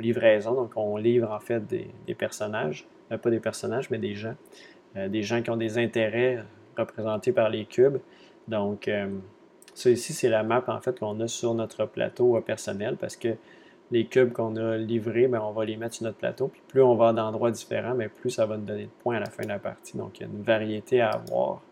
[0.00, 0.54] livraisons.
[0.54, 4.34] Donc, on livre en fait des, personnages, euh, pas des personnages, mais des gens.
[4.96, 6.44] Euh, des gens qui ont des intérêts
[6.76, 7.98] représentés par les cubes.
[8.48, 9.08] Donc, euh,
[9.74, 13.28] ça ici, c'est la map en fait qu'on a sur notre plateau personnel parce que
[13.90, 16.48] les cubes qu'on a livrés, ben, on va les mettre sur notre plateau.
[16.48, 19.20] Puis plus on va d'endroits différents, mais plus ça va nous donner de points à
[19.20, 19.96] la fin de la partie.
[19.96, 21.62] Donc, il y a une variété à avoir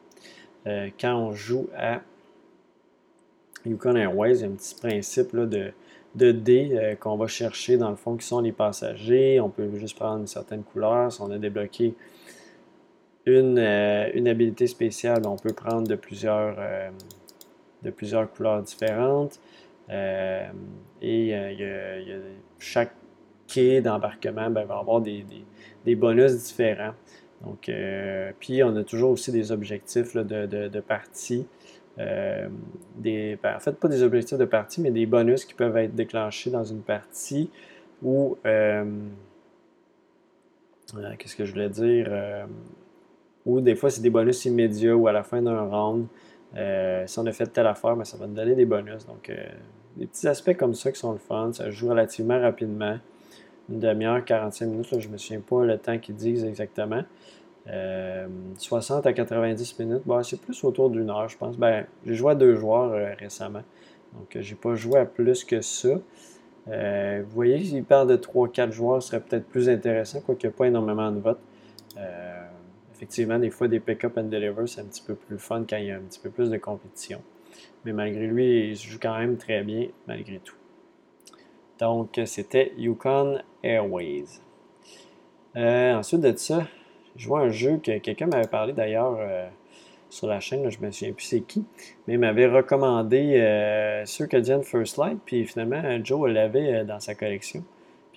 [0.66, 2.02] quand on joue à
[3.64, 5.72] Yukon Airways, il y a un petit principe de,
[6.14, 9.40] de dés euh, qu'on va chercher dans le fond qui sont les passagers.
[9.40, 11.12] On peut juste prendre une certaine couleur.
[11.12, 11.94] Si on a débloqué
[13.26, 16.90] une, euh, une habilité spéciale, on peut prendre de plusieurs, euh,
[17.82, 19.40] de plusieurs couleurs différentes.
[21.02, 21.34] et
[22.58, 22.92] chaque
[23.48, 25.24] quai d'embarquement ben, va avoir des,
[25.84, 26.94] des, bonus différents.
[27.44, 27.70] Donc,
[28.38, 31.46] puis on a toujours aussi des objectifs de, de, partie.
[31.98, 32.48] Euh,
[32.96, 35.94] des, ben, en fait, pas des objectifs de partie, mais des bonus qui peuvent être
[35.94, 37.50] déclenchés dans une partie
[38.04, 38.84] euh, euh,
[41.18, 42.08] qu'est-ce que je voulais dire,
[43.46, 46.06] ou des fois c'est des bonus immédiats ou à la fin d'un round.
[47.06, 49.06] si on a fait telle affaire, ben, ça va nous donner des bonus.
[49.06, 49.30] Donc,
[49.96, 51.52] des petits aspects comme ça qui sont le fun.
[51.52, 52.98] Ça joue relativement rapidement.
[53.70, 57.02] Une demi-heure, 45 minutes, je ne me souviens pas le temps qu'ils disent exactement.
[58.56, 61.56] 60 à 90 minutes, c'est plus autour d'une heure, je pense.
[61.56, 63.62] Ben, j'ai joué à deux joueurs récemment.
[64.14, 65.94] Donc, j'ai pas joué à plus que ça.
[66.66, 71.10] vous voyez, s'il parle de 3-4 joueurs, ce serait peut-être plus intéressant, quoique pas énormément
[71.12, 71.40] de votes
[73.00, 75.86] effectivement, des fois, des pick-up and deliver, c'est un petit peu plus fun quand il
[75.86, 77.22] y a un petit peu plus de compétition.
[77.86, 80.56] Mais malgré lui, il joue quand même très bien, malgré tout.
[81.78, 84.26] Donc, c'était Yukon Airways.
[85.56, 86.66] Euh, ensuite de ça,
[87.16, 89.48] je vois un jeu que quelqu'un m'avait parlé d'ailleurs euh,
[90.10, 91.64] sur la chaîne, je me souviens plus c'est qui,
[92.06, 97.64] mais il m'avait recommandé euh, Circadian First Light, puis finalement, Joe l'avait dans sa collection.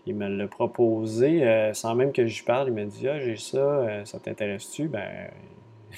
[0.06, 2.68] Il me l'a proposé euh, sans même que je parle.
[2.68, 5.30] Il m'a dit Ah, j'ai ça, euh, ça t'intéresse-tu Ben,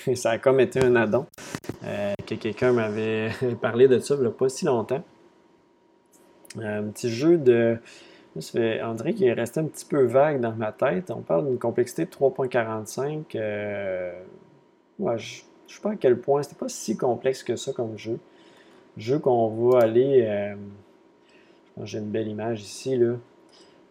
[0.15, 1.25] ça a comme été un addon.
[1.83, 3.29] Euh, que quelqu'un m'avait
[3.61, 5.03] parlé de ça il n'y a pas si longtemps.
[6.61, 7.79] Un petit jeu de.
[8.35, 11.09] On dirait qu'il est resté un petit peu vague dans ma tête.
[11.09, 13.37] On parle d'une complexité de 3.45.
[14.99, 16.43] Ouais, je ne sais pas à quel point.
[16.43, 18.19] C'était pas si complexe que ça comme jeu.
[18.97, 20.53] Jeu qu'on va aller.
[21.83, 22.97] J'ai une belle image ici.
[22.97, 23.15] Là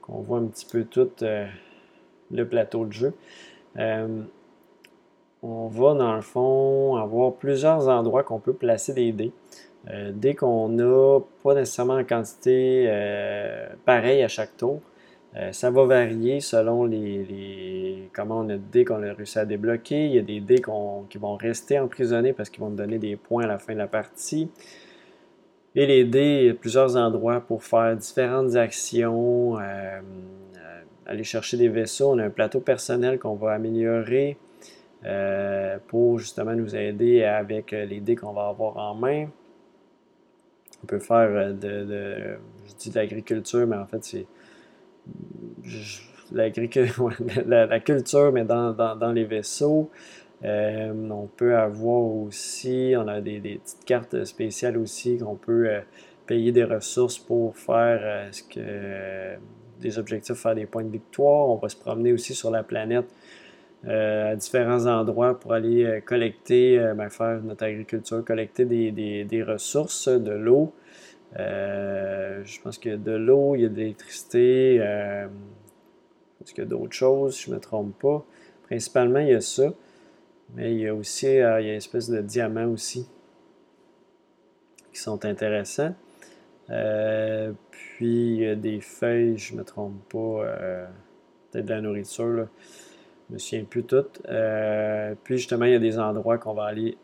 [0.05, 1.47] qu'on voit un petit peu tout euh,
[2.31, 3.15] le plateau de jeu.
[3.79, 4.23] Euh,
[5.43, 9.33] on va dans le fond avoir plusieurs endroits qu'on peut placer des dés.
[9.91, 12.89] Euh, dès qu'on n'a pas nécessairement en quantité
[13.85, 14.81] pareille à chaque tour,
[15.51, 20.07] ça va varier selon les, comment on a de dés qu'on a réussi à débloquer.
[20.07, 20.63] Il y a des dés
[21.11, 23.89] qui vont rester emprisonnés parce qu'ils vont donner des points à la fin de la
[23.89, 24.49] partie
[25.75, 30.01] et l'aider plusieurs endroits pour faire différentes actions, euh, euh,
[31.07, 32.13] aller chercher des vaisseaux.
[32.13, 34.37] On a un plateau personnel qu'on va améliorer
[35.05, 39.27] euh, pour justement nous aider avec les dés qu'on va avoir en main.
[40.83, 44.27] On peut faire de, je dis de l'agriculture, mais en fait c'est
[46.33, 49.91] la, culture, mais dans les vaisseaux.
[50.43, 55.81] Euh, on peut avoir aussi, on a des, petites cartes spéciales aussi qu'on peut euh,
[56.27, 59.37] payer des ressources pour faire euh,
[59.81, 61.49] des objectifs, faire des points de victoire.
[61.49, 63.07] On va se promener aussi sur la planète
[63.87, 70.73] à différents endroits pour aller collecter, ben, faire notre agriculture, collecter des, ressources, de l'eau.
[71.37, 74.77] je pense qu'il y a de l'eau, il y a de l'électricité.
[74.77, 78.25] Est-ce qu'il y a d'autres choses, je ne me trompe pas?
[78.63, 79.75] Principalement, il y a ça.
[80.55, 83.09] Mais il y a aussi euh, il y a une espèce de diamants aussi
[84.93, 85.95] qui sont intéressants.
[86.71, 90.87] Euh, puis il y a des feuilles, je ne me trompe pas, euh,
[91.51, 92.49] peut-être de la nourriture, là.
[93.29, 94.23] je me souviens plus toutes.
[95.25, 96.97] puis justement, il y a des endroits qu'on va aller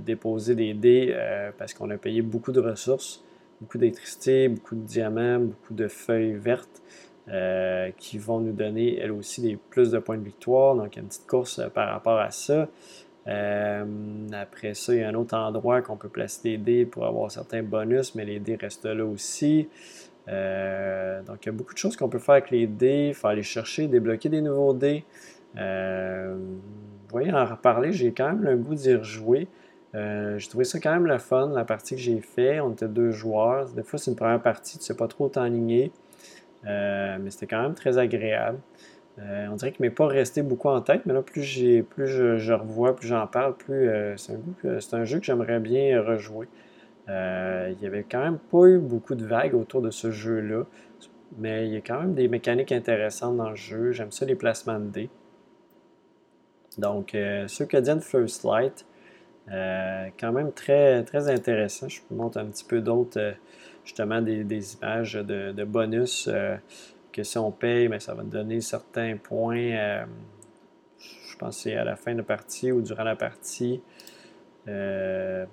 [0.00, 1.16] déposer des dés
[1.56, 3.24] parce qu'on a payé beaucoup de ressources,
[3.60, 6.82] beaucoup d'électricité, beaucoup de diamants, beaucoup de feuilles vertes.
[7.30, 10.74] Euh, qui vont nous donner, elles aussi, des plus de points de victoire.
[10.74, 12.68] Donc, une petite course euh, par rapport à ça.
[13.26, 13.84] Euh,
[14.32, 17.30] après ça, il y a un autre endroit qu'on peut placer des dés pour avoir
[17.30, 19.68] certains bonus, mais les dés restent là aussi.
[20.26, 23.08] donc, il y a beaucoup de choses qu'on peut faire avec les dés.
[23.08, 25.04] Il faut aller chercher, débloquer des nouveaux dés.
[25.54, 25.60] vous
[27.10, 29.48] voyez, en reparler, j'ai quand même le goût d'y rejouer.
[29.92, 32.60] j'ai trouvé ça quand même le fun, la partie que j'ai fait.
[32.60, 33.68] On était deux joueurs.
[33.68, 35.92] Des fois, c'est une première partie, tu ne sais pas trop t'enligner.
[36.66, 38.58] Euh, mais c'était quand même très agréable.
[39.18, 41.82] Euh, on dirait qu'il ne m'est pas resté beaucoup en tête, mais là, plus, j'ai,
[41.82, 46.46] plus je, revois, plus j'en parle, plus euh, c'est, un, jeu que j'aimerais bien rejouer.
[47.08, 50.64] il n'y avait quand même pas eu beaucoup de vagues autour de ce jeu-là,
[51.36, 53.92] mais il y a quand même des mécaniques intéressantes dans le jeu.
[53.92, 55.10] J'aime ça, les placements de dés.
[56.78, 58.86] Donc, euh, Circadian First Light,
[59.48, 61.88] quand même très, très intéressant.
[61.88, 63.34] Je vous montre un petit peu d'autres
[63.88, 66.56] justement des, images de, bonus euh,
[67.10, 69.56] que si on paye, ben, ça va donner certains points.
[69.56, 70.04] Euh,
[70.98, 73.80] je pense que c'est à la fin de la partie ou durant la partie.
[74.68, 75.46] Euh,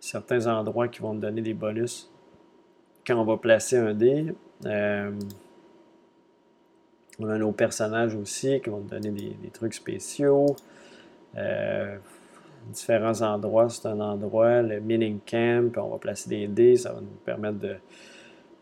[0.00, 2.10] certains endroits qui vont nous donner des bonus
[3.06, 4.34] quand on va placer un dé.
[4.64, 4.68] on
[7.28, 10.56] a nos personnages aussi qui vont nous donner des, trucs spéciaux
[12.70, 13.68] différents endroits.
[13.68, 17.58] C'est un endroit, le mining camp, on va placer des dés, ça va nous permettre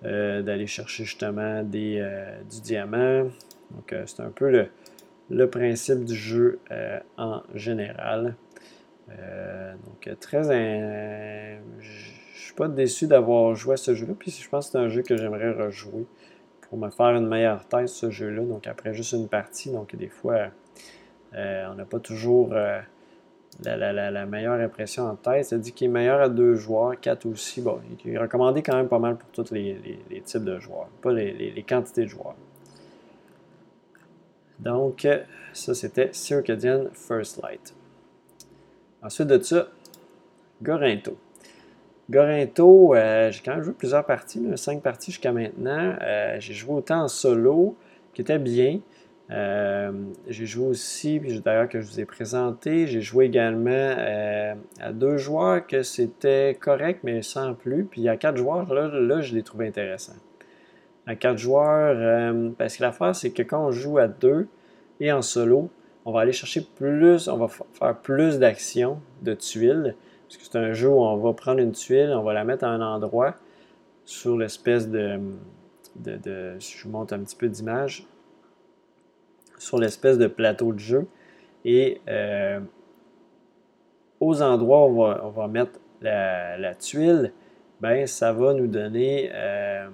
[0.05, 3.23] euh, d'aller chercher justement des, euh, du diamant.
[3.71, 4.69] Donc, euh, c'est un peu
[5.31, 6.59] le, principe du jeu
[7.17, 8.35] en général.
[9.09, 10.43] donc, très.
[11.79, 14.89] Je suis pas déçu d'avoir joué à ce jeu-là, puis je pense que c'est un
[14.89, 16.05] jeu que j'aimerais rejouer
[16.63, 18.43] pour me faire une meilleure tête, ce jeu-là.
[18.43, 20.49] Donc, après juste une partie, donc des fois,
[21.33, 22.53] on n'a pas toujours
[23.65, 25.45] la, meilleure impression en tête.
[25.47, 27.61] Ça dit qu'il est meilleur à deux joueurs, quatre aussi.
[27.61, 31.13] Bon, il est recommandé quand même pas mal pour tous les, types de joueurs, pas
[31.13, 32.37] les, quantités de joueurs.
[34.59, 35.07] Donc,
[35.53, 37.75] ça c'était Circadian First Light.
[39.03, 39.67] Ensuite de ça,
[40.63, 41.17] Gorinto.
[42.09, 45.97] Gorinto, euh, j'ai quand même joué plusieurs parties, cinq parties jusqu'à maintenant.
[46.01, 47.77] Euh, j'ai joué autant en solo,
[48.15, 48.81] qui était bien.
[49.33, 49.93] Euh,
[50.29, 55.17] j'ai joué aussi, d'ailleurs que je vous ai présenté, j'ai joué également euh, à deux
[55.17, 57.85] joueurs que c'était correct, mais sans plus.
[57.85, 60.15] Puis à quatre joueurs, là, là je l'ai trouvé intéressant.
[61.07, 64.49] À quatre joueurs, euh, parce que l'affaire, c'est que quand on joue à deux
[65.01, 65.71] et en solo,
[66.05, 69.97] on va aller chercher plus, on va faire plus d'actions de tuiles.
[70.29, 72.65] Parce que c'est un jeu où on va prendre une tuile, on va la mettre
[72.65, 73.37] à un endroit
[74.05, 75.19] sur l'espèce de,
[75.97, 78.07] de, de, Je vous montre un petit peu d'image
[79.63, 81.07] sur l'espèce de plateau de jeu.
[81.65, 82.61] Et euh,
[84.21, 87.33] aux endroits où on va, mettre la, tuile,
[87.81, 89.87] ben, ça va nous donner, euh,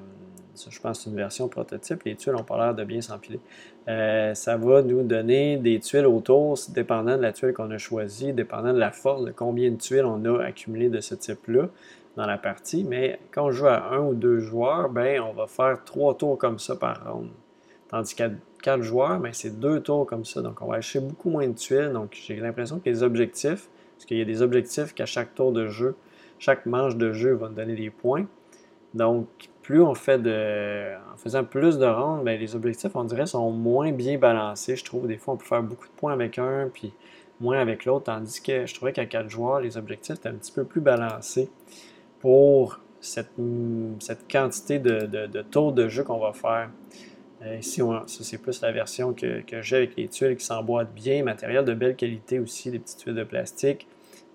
[0.54, 3.40] ça, je pense une version prototype, les tuiles ont pas l'air de bien s'empiler.
[3.88, 8.32] Euh, ça va nous donner des tuiles autour, dépendant de la tuile qu'on a choisie,
[8.32, 11.68] dépendant de la force, de combien de tuiles on a accumulé de ce type-là
[12.16, 12.84] dans la partie.
[12.84, 16.38] Mais quand on joue à un ou deux joueurs, ben, on va faire trois tours
[16.38, 17.28] comme ça par round.
[17.88, 18.30] Tandis qu'à
[18.62, 20.42] 4 joueurs, mais c'est deux tours comme ça.
[20.42, 21.92] Donc, on va acheter beaucoup moins de tuiles.
[21.92, 25.52] Donc, j'ai l'impression que les objectifs, parce qu'il y a des objectifs qu'à chaque tour
[25.52, 25.96] de jeu,
[26.38, 28.26] chaque manche de jeu va nous donner des points.
[28.94, 29.26] Donc,
[29.62, 30.94] plus on fait de.
[31.12, 34.76] En faisant plus de rondes, ben, les objectifs, on dirait, sont moins bien balancés.
[34.76, 36.92] Je trouve, des fois, on peut faire beaucoup de points avec un, puis
[37.40, 38.04] moins avec l'autre.
[38.04, 41.50] Tandis que je trouvais qu'à 4 joueurs, les objectifs étaient un petit peu plus balancés
[42.20, 43.30] pour cette,
[44.30, 46.70] quantité de, de tours de jeu qu'on va faire.
[47.42, 51.22] Euh, ici, ça c'est plus la version que, j'ai avec les tuiles qui s'emboîtent bien,
[51.22, 53.86] matériel de belle qualité aussi, des petites tuiles de plastique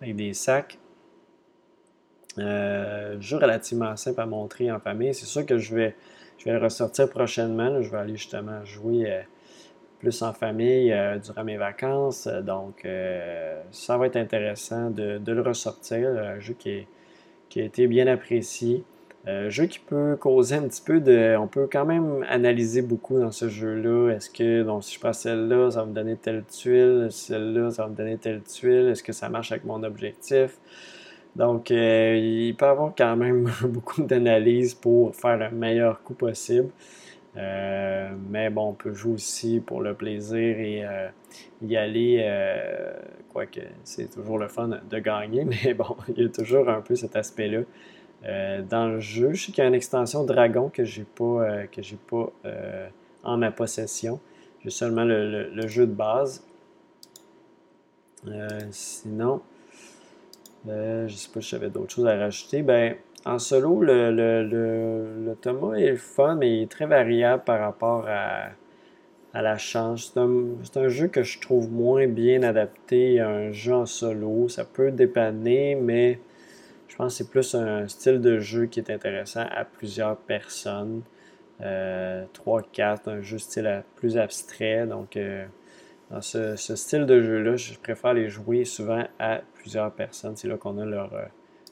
[0.01, 0.77] avec des sacs.
[2.39, 5.13] Euh, jeu relativement simple à montrer en famille.
[5.13, 5.95] C'est sûr que je vais,
[6.45, 7.81] le ressortir prochainement.
[7.81, 9.21] Je vais aller justement jouer euh,
[9.99, 12.27] plus en famille durant mes vacances.
[12.27, 12.85] Donc,
[13.71, 16.09] ça va être intéressant de, le ressortir.
[16.09, 16.85] Un jeu qui,
[17.47, 18.83] qui a été bien apprécié.
[19.25, 21.37] Euh, jeu qui peut causer un petit peu de.
[21.37, 24.09] On peut quand même analyser beaucoup dans ce jeu-là.
[24.13, 27.83] Est-ce que, donc, si je prends celle-là, ça va me donner telle tuile, celle-là, ça
[27.83, 30.57] va me donner telle tuile, est-ce que ça marche avec mon objectif?
[31.37, 36.15] Donc, euh, il peut y avoir quand même beaucoup d'analyse pour faire le meilleur coup
[36.15, 36.69] possible.
[37.37, 40.83] Euh, mais bon, on peut jouer aussi pour le plaisir et
[41.61, 42.29] y aller,
[43.31, 46.95] quoique c'est toujours le fun de gagner, mais bon, il y a toujours un peu
[46.95, 47.61] cet aspect-là.
[48.25, 49.33] Euh, dans le jeu.
[49.33, 52.31] Je sais qu'il y a une extension Dragon que j'ai pas, euh, que j'ai pas
[52.45, 52.87] euh,
[53.23, 54.19] en ma possession.
[54.63, 56.41] J'ai seulement le, jeu de base.
[58.71, 59.41] sinon,
[60.65, 62.61] je sais pas si j'avais d'autres choses à rajouter.
[62.61, 68.05] Ben, en solo, le, le, Thomas est fun, mais il est très variable par rapport
[68.07, 68.51] à,
[69.33, 70.13] à la chance.
[70.63, 74.47] C'est un, jeu que je trouve moins bien adapté à un jeu en solo.
[74.47, 76.19] Ça peut dépanner, mais
[76.93, 81.01] je pense que c'est plus un style de jeu qui est intéressant à plusieurs personnes.
[81.59, 82.27] 3-4, euh,
[83.07, 84.85] un jeu style plus abstrait.
[84.85, 85.47] Donc, euh,
[86.11, 90.35] dans ce, style de jeu-là, je préfère les jouer souvent à plusieurs personnes.
[90.35, 91.25] C'est là qu'on a leur, euh,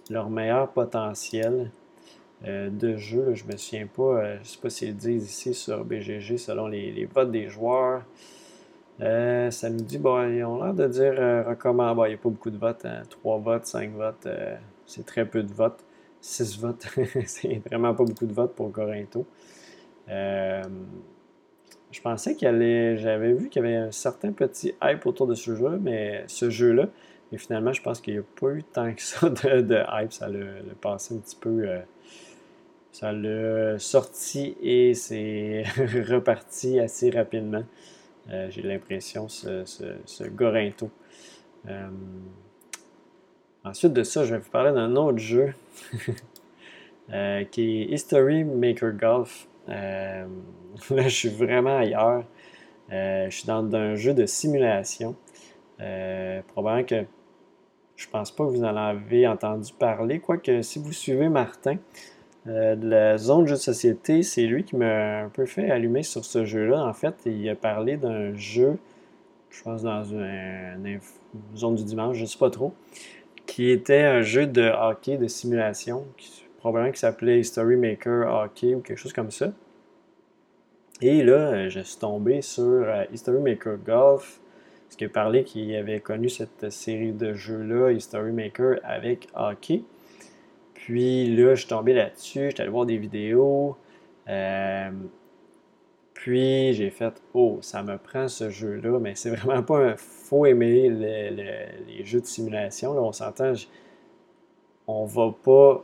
[0.09, 1.69] leur meilleur potentiel
[2.43, 3.35] de jeu.
[3.35, 7.05] Je ne me souviens pas, je sais pas s'ils disent ici sur BGG selon les,
[7.05, 8.01] votes des joueurs.
[8.99, 11.13] ça nous dit, bon, ils ont l'air de dire
[11.47, 11.95] recommand.
[12.07, 13.41] il n'y a pas beaucoup de votes, 3 hein.
[13.43, 14.27] votes, 5 votes
[14.91, 15.83] c'est très peu de votes.
[16.21, 16.85] 6 votes,
[17.25, 19.25] c'est vraiment pas beaucoup de votes pour Corinto.
[20.09, 20.61] Euh,
[21.91, 22.97] je pensais qu'il allait.
[22.97, 26.49] J'avais vu qu'il y avait un certain petit hype autour de ce jeu, mais ce
[26.49, 26.89] jeu-là.
[27.31, 30.13] Mais finalement, je pense qu'il n'y a pas eu tant que ça de, hype.
[30.13, 30.45] Ça l'a
[30.79, 31.67] passé un petit peu.
[31.67, 31.79] Euh,
[32.91, 35.63] ça l'a sorti et c'est
[36.07, 37.63] reparti assez rapidement.
[38.29, 40.91] Euh, j'ai l'impression, ce, ce, ce Gorinto.
[43.63, 45.53] Ensuite de ça, je vais vous parler d'un autre jeu
[47.13, 49.47] euh, qui est History Maker Golf.
[49.69, 50.25] Euh,
[50.89, 52.23] là, je suis vraiment ailleurs.
[52.91, 55.15] Euh, je suis dans un jeu de simulation.
[55.77, 57.05] probablement que
[57.95, 61.77] je pense pas que vous en avez entendu parler, quoique si vous suivez Martin
[62.47, 66.25] de la zone jeu de société, c'est lui qui m'a un peu fait allumer sur
[66.25, 66.83] ce jeu-là.
[66.83, 68.79] En fait, il a parlé d'un jeu,
[69.51, 70.99] je pense dans une,
[71.55, 72.73] zone du dimanche, je ne sais pas trop,
[73.51, 78.75] qui était un jeu de hockey de simulation, qui, probablement qui s'appelait History Maker Hockey
[78.75, 79.51] ou quelque chose comme ça.
[81.01, 84.39] Et là, euh, je suis tombé sur euh, History Maker Golf
[84.85, 89.83] Parce qu'il a parlé qu'il avait connu cette série de jeux-là, History Maker, avec hockey.
[90.73, 93.75] Puis là, je suis tombé là-dessus, j'étais allé voir des vidéos.
[94.29, 94.91] Euh,
[96.21, 100.45] puis j'ai fait, oh, ça me prend ce jeu-là, mais c'est vraiment pas un faux
[100.45, 102.93] aimer les jeux de simulation.
[102.93, 103.53] Là, on s'entend,
[104.85, 105.83] on va pas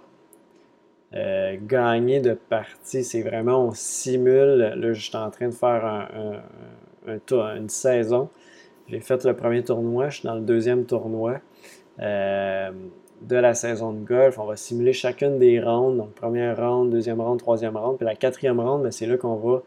[1.16, 3.04] euh, gagner de partie.
[3.04, 4.76] C'est vraiment, on simule.
[4.78, 6.08] Là, je suis en train de faire
[7.08, 8.30] une saison.
[8.90, 11.40] J'ai fait le premier tournoi, je suis dans le deuxième tournoi
[12.00, 12.70] euh,
[13.24, 14.38] de la saison de golf.
[14.38, 15.98] On va simuler chacune des rounds.
[15.98, 17.98] Donc, première round, deuxième round, troisième round.
[17.98, 19.64] Puis la quatrième round, c'est là qu'on va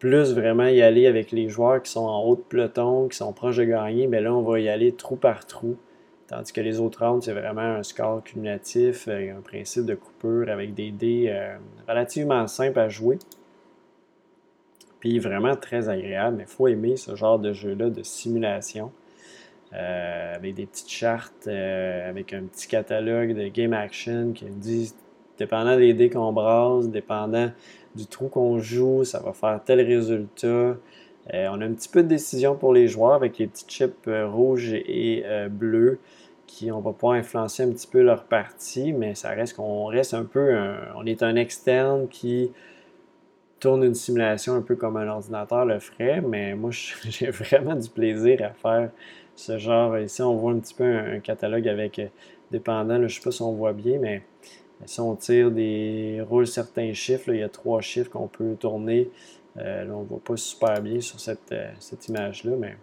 [0.00, 3.32] plus vraiment y aller avec les joueurs qui sont en haut de peloton, qui sont
[3.32, 4.06] proches de gagner.
[4.06, 5.76] Mais là, on va y aller trou par trou.
[6.26, 10.48] Tandis que les autres rounds, c'est vraiment un score cumulatif, euh, un principe de coupure
[10.48, 13.18] avec des dés euh, relativement simples à jouer.
[15.00, 18.92] Puis vraiment très agréable, mais il faut aimer ce genre de jeu-là de simulation.
[19.72, 24.92] Euh, avec des petites chartes, avec un petit catalogue de game action qui dit,
[25.38, 27.50] dépendant des dés qu'on brasse, dépendant
[27.94, 30.76] du trou qu'on joue, ça va faire tel résultat.
[31.32, 34.72] on a un petit peu de décision pour les joueurs avec les petits chips rouges
[34.72, 35.98] et bleus
[36.46, 40.14] qui on va pouvoir influencer un petit peu leur partie, mais ça reste qu'on reste
[40.14, 40.52] un peu
[40.96, 42.50] on est un externe qui
[43.60, 46.70] tourne une simulation un peu comme un ordinateur le ferait, mais moi
[47.08, 48.90] j'ai vraiment du plaisir à faire
[49.36, 49.96] ce genre.
[49.98, 52.00] Ici on voit un petit peu un, catalogue avec
[52.50, 54.22] dépendant, je ne sais pas si on voit bien, mais
[54.86, 59.10] si on tire des roule certains chiffres, il y a trois chiffres qu'on peut tourner.
[59.56, 62.76] Euh, là, on ne voit pas super bien sur cette, euh, cette image-là, mais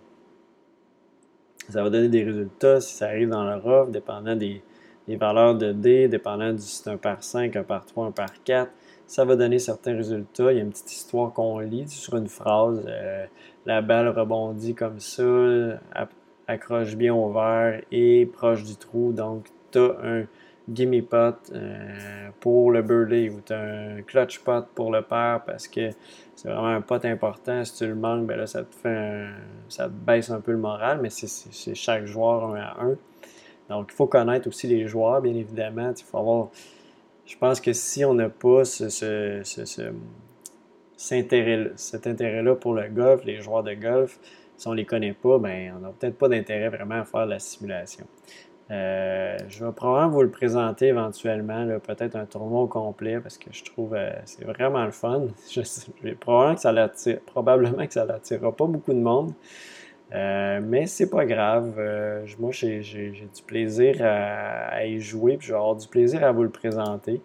[1.70, 4.62] ça va donner des résultats si ça arrive dans le rough, dépendant des,
[5.08, 8.44] valeurs de D, dépendant du si c'est 1 par 5, 1 par 3, 1 par
[8.44, 8.72] 4.
[9.08, 10.52] Ça va donner certains résultats.
[10.52, 12.84] Il y a une petite histoire qu'on lit sur une phrase.
[12.88, 13.26] Euh,
[13.66, 15.24] la balle rebondit comme ça,
[16.48, 19.14] accroche bien au verre et proche du trou.
[19.14, 20.26] Donc, tu as un
[20.70, 25.42] gimme pot euh, pour le birdie ou tu as un clutch pot pour le père
[25.46, 25.90] parce que
[26.36, 27.64] c'est vraiment un pot important.
[27.64, 29.28] Si tu le manques, ben là, ça te fait
[29.70, 32.96] ça te baisse un peu le moral, mais c'est chaque joueur un à un.
[33.70, 35.92] Donc, il faut connaître aussi les joueurs, bien évidemment.
[35.98, 36.50] Il faut avoir.
[37.26, 39.92] Je pense que si on n'a pas ce, ce, ce,
[40.96, 41.34] cet
[42.08, 44.18] intérêt-là pour le golf, les joueurs de golf,
[44.56, 47.26] si on ne les connaît pas, ben, on n'a peut-être pas d'intérêt vraiment à faire
[47.26, 48.06] la simulation.
[48.70, 53.50] Euh, je vais probablement vous le présenter éventuellement, peut-être un tournoi au complet, parce que
[53.52, 55.28] je trouve que euh, c'est vraiment le fun.
[55.50, 59.34] Je, probablement que ça l'attire, probablement que ça l'attirera pas beaucoup de monde.
[60.14, 61.80] Euh, mais c'est pas grave.
[62.40, 66.44] moi, j'ai, du plaisir à, y jouer, puis je vais avoir du plaisir à vous
[66.44, 67.22] le présenter.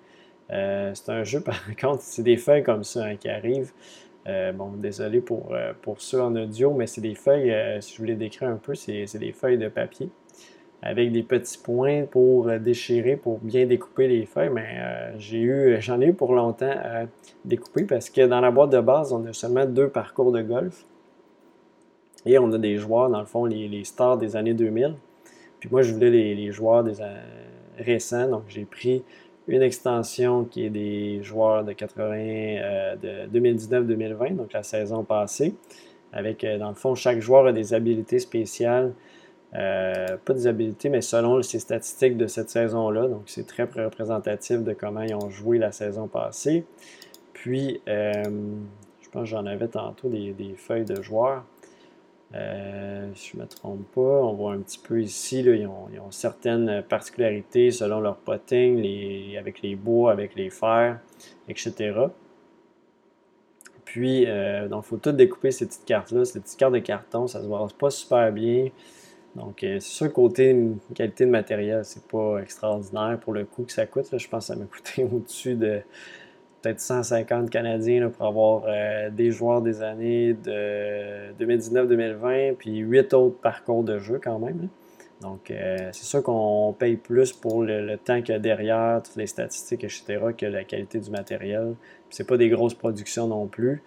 [0.48, 3.72] c'est un jeu, par contre, c'est des feuilles comme ça hein, qui arrivent.
[4.26, 8.48] bon, désolé pour, pour ceux en audio, mais c'est des feuilles, si je voulais décrire
[8.48, 10.10] un peu, c'est des feuilles de papier
[10.82, 16.00] avec des petits points pour euh, déchirer, pour bien découper les feuilles, mais euh, j'en
[16.00, 17.04] ai eu pour longtemps à
[17.44, 20.84] découper parce que dans la boîte de base, on a seulement deux parcours de golf.
[22.26, 24.94] Et on a des joueurs, dans le fond, les, stars des années 2000.
[25.58, 26.94] Puis moi, je voulais les, joueurs des
[27.78, 29.02] récents, donc j'ai pris
[29.48, 35.54] une extension qui est des joueurs de 80, euh, de 2019-2020, donc la saison passée,
[36.12, 38.92] avec, dans le fond, chaque joueur a des habilités spéciales
[39.54, 43.06] euh, pas des habiletés, mais selon ces statistiques de cette saison-là.
[43.08, 46.64] Donc, c'est très représentatif de comment ils ont joué la saison passée.
[47.34, 48.22] Puis, euh,
[49.02, 51.44] je pense que j'en avais tantôt des, feuilles de joueurs.
[52.34, 56.10] Euh, si je ne me trompe pas, on voit un petit peu ici, ils, ont,
[56.10, 60.98] certaines particularités selon leur potting, avec les bois, avec les fers,
[61.46, 61.92] etc.
[63.84, 66.24] Puis, il faut tout découper ces petites cartes-là.
[66.24, 68.70] Ces petites cartes de carton, ça ne se voit pas super bien.
[69.34, 70.54] Donc, euh, c'est sûr, côté
[70.94, 74.06] qualité de matériel, c'est pas extraordinaire pour le coût que ça coûte.
[74.16, 75.80] je pense que ça m'a coûté au-dessus de
[76.60, 83.38] peut-être 150 Canadiens pour avoir euh, des joueurs des années de 2019-2020, puis 8 autres
[83.38, 84.68] parcours de jeu quand même.
[85.22, 89.16] Donc, euh, c'est sûr qu'on paye plus pour le, temps qu'il y a derrière, toutes
[89.16, 91.74] les statistiques, etc., que la qualité du matériel.
[92.10, 93.82] C'est pas des grosses productions non plus.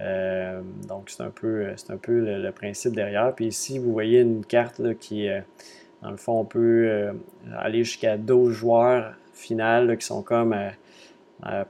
[0.00, 3.34] Euh, donc, c'est un peu, un peu le, principe derrière.
[3.34, 5.40] Puis ici, vous voyez une carte qui, euh,
[6.02, 7.12] dans le fond, on peut euh,
[7.56, 10.56] aller jusqu'à 12 joueurs finales qui sont comme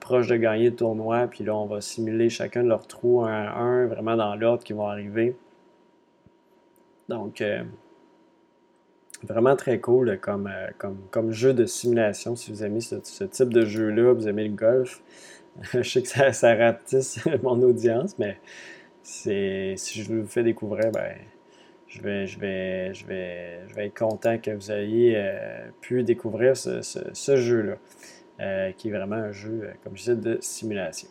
[0.01, 1.26] proches de gagner le tournoi.
[1.26, 4.64] Puis là, on va simuler chacun de leurs trous un à un, vraiment dans l'ordre
[4.64, 5.37] qui vont arriver.
[7.09, 7.43] Donc,
[9.22, 12.35] vraiment très cool comme, comme, comme, jeu de simulation.
[12.35, 15.03] Si vous aimez ce type de jeu-là, vous aimez le golf.
[15.73, 18.39] je sais que ça, rapetisse mon audience, mais
[19.03, 21.17] si je vous fais découvrir, ben,
[21.89, 25.21] je vais, je vais, je vais, je vais être content que vous ayez
[25.81, 31.09] pu découvrir ce, jeu-là, qui est vraiment un jeu, comme je disais, de simulation.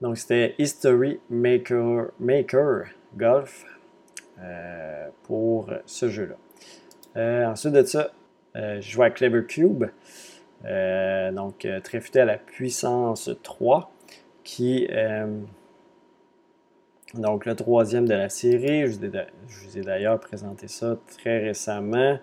[0.00, 2.84] Donc, c'était History Maker, Maker
[3.16, 3.66] Golf
[5.24, 7.50] pour ce jeu-là.
[7.50, 8.12] ensuite de ça,
[8.54, 9.86] je joue à Clever Cube.
[10.66, 13.90] Euh, donc, euh, tréfuté à la puissance 3,
[14.44, 15.24] qui est
[17.14, 18.86] donc le troisième de la série.
[18.86, 22.18] Je vous ai, d'ailleurs présenté ça très récemment.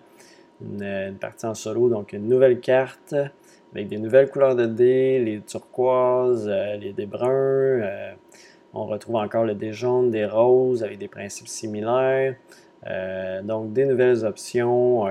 [0.61, 3.13] Une, partie en solo, donc une nouvelle carte
[3.73, 7.81] avec des nouvelles couleurs de dés, les turquoises, euh, les dés bruns.
[8.73, 12.35] on retrouve encore le dé jaune, des roses avec des principes similaires.
[13.43, 15.07] donc des nouvelles options.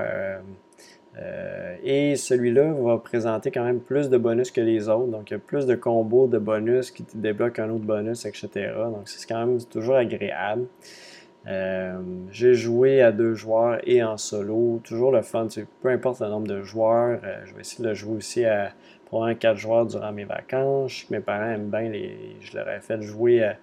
[1.19, 5.07] Euh, et celui-là va présenter quand même plus de bonus que les autres.
[5.07, 8.25] Donc, il y a plus de combos de bonus qui te débloquent un autre bonus,
[8.25, 8.49] etc.
[8.75, 10.67] Donc, c'est quand même toujours agréable.
[11.47, 11.99] Euh,
[12.29, 14.81] j'ai joué à deux joueurs et en solo.
[14.83, 15.47] Toujours le fun.
[15.81, 17.19] Peu importe le nombre de joueurs.
[17.23, 18.73] Euh, je vais essayer de le jouer aussi à
[19.05, 21.05] probablement quatre joueurs durant mes vacances.
[21.09, 22.35] Mes parents aiment bien les.
[22.41, 23.55] Je leur ai fait jouer à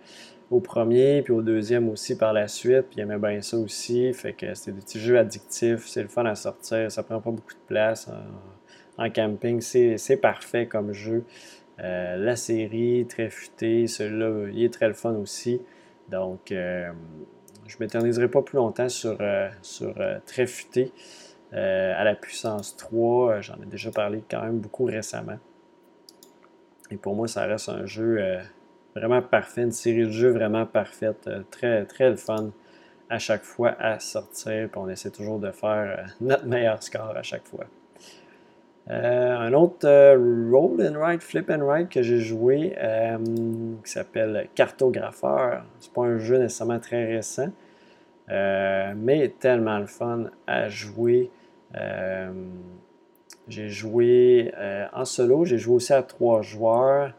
[0.50, 4.12] au premier, puis au deuxième aussi par la suite, puis il aimait bien ça aussi.
[4.12, 7.30] Fait que c'était des petits jeux addictifs, c'est le fun à sortir, ça prend pas
[7.30, 8.08] beaucoup de place
[8.98, 11.24] en, camping, c'est parfait comme jeu.
[11.80, 15.60] Euh, la série, très celui-là, il est très le fun aussi.
[16.08, 16.92] Donc, euh,
[17.66, 19.48] je m'éterniserai pas plus longtemps sur, euh,
[20.26, 20.92] très futé.
[21.52, 25.38] à la puissance 3, j'en ai déjà parlé quand même beaucoup récemment.
[26.90, 28.38] Et pour moi, ça reste un jeu
[28.94, 32.50] Vraiment parfait, une série de jeux vraiment parfaite, euh, très, très le fun
[33.10, 34.68] à chaque fois à sortir.
[34.76, 37.64] On essaie toujours de faire euh, notre meilleur score à chaque fois.
[38.90, 39.88] Euh, un autre
[40.50, 42.76] roll and ride, flip and ride que j'ai joué
[43.82, 45.64] qui s'appelle Cartographeur.
[45.80, 47.48] C'est pas un jeu nécessairement très récent,
[48.28, 51.30] mais tellement le fun à jouer.
[53.48, 54.52] j'ai joué
[54.92, 57.14] en solo, j'ai joué aussi à trois joueurs.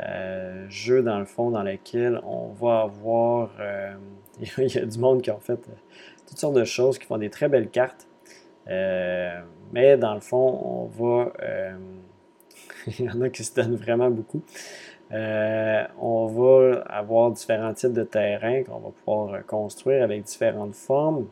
[0.00, 3.50] Euh, jeu dans le fond dans lequel on va avoir.
[3.60, 3.94] Euh,
[4.58, 5.72] il y a du monde qui ont fait euh,
[6.26, 8.06] toutes sortes de choses, qui font des très belles cartes.
[8.66, 11.32] mais dans le fond, on va.
[12.98, 14.42] il y en a qui se donnent vraiment beaucoup.
[15.10, 21.26] on va avoir différents types de terrains qu'on va pouvoir construire avec différentes formes.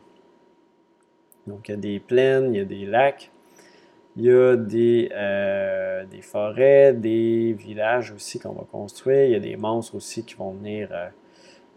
[1.47, 3.31] Donc, il y a des plaines, il y a des lacs.
[4.17, 9.25] Il y a des, euh, des forêts, des villages aussi qu'on va construire.
[9.25, 11.07] Il y a des monstres aussi qui vont venir euh,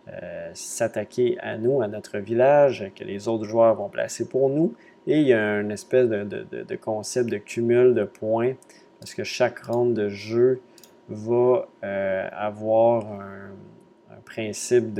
[0.09, 4.75] euh, s'attaquer à nous, à notre village, que les autres joueurs vont placer pour nous.
[5.07, 8.55] Et il y a une espèce de, concept de cumul de points,
[8.99, 10.61] parce que chaque ronde de jeu
[11.09, 13.51] va avoir un,
[14.11, 14.95] un principe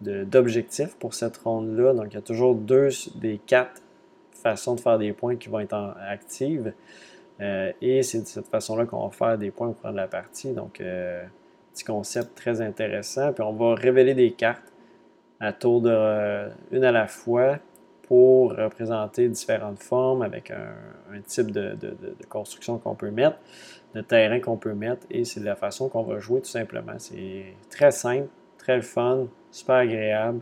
[0.00, 1.92] d'objectif pour cette ronde-là.
[1.92, 3.82] Donc, il y a toujours deux des quatre
[4.40, 6.72] façon de faire des points qui vont être actives.
[7.40, 10.08] Euh, et c'est de cette façon-là qu'on va faire des points au cours de la
[10.08, 10.52] partie.
[10.52, 11.24] Donc, euh,
[11.72, 13.32] petit concept très intéressant.
[13.32, 14.72] Puis on va révéler des cartes
[15.40, 17.58] à tour de euh, une à la fois
[18.02, 21.76] pour représenter différentes formes avec un, type de,
[22.28, 23.38] construction qu'on peut mettre,
[23.94, 25.06] de terrain qu'on peut mettre.
[25.10, 26.98] Et c'est de la façon qu'on va jouer tout simplement.
[26.98, 28.26] C'est très simple,
[28.58, 30.40] très fun, super agréable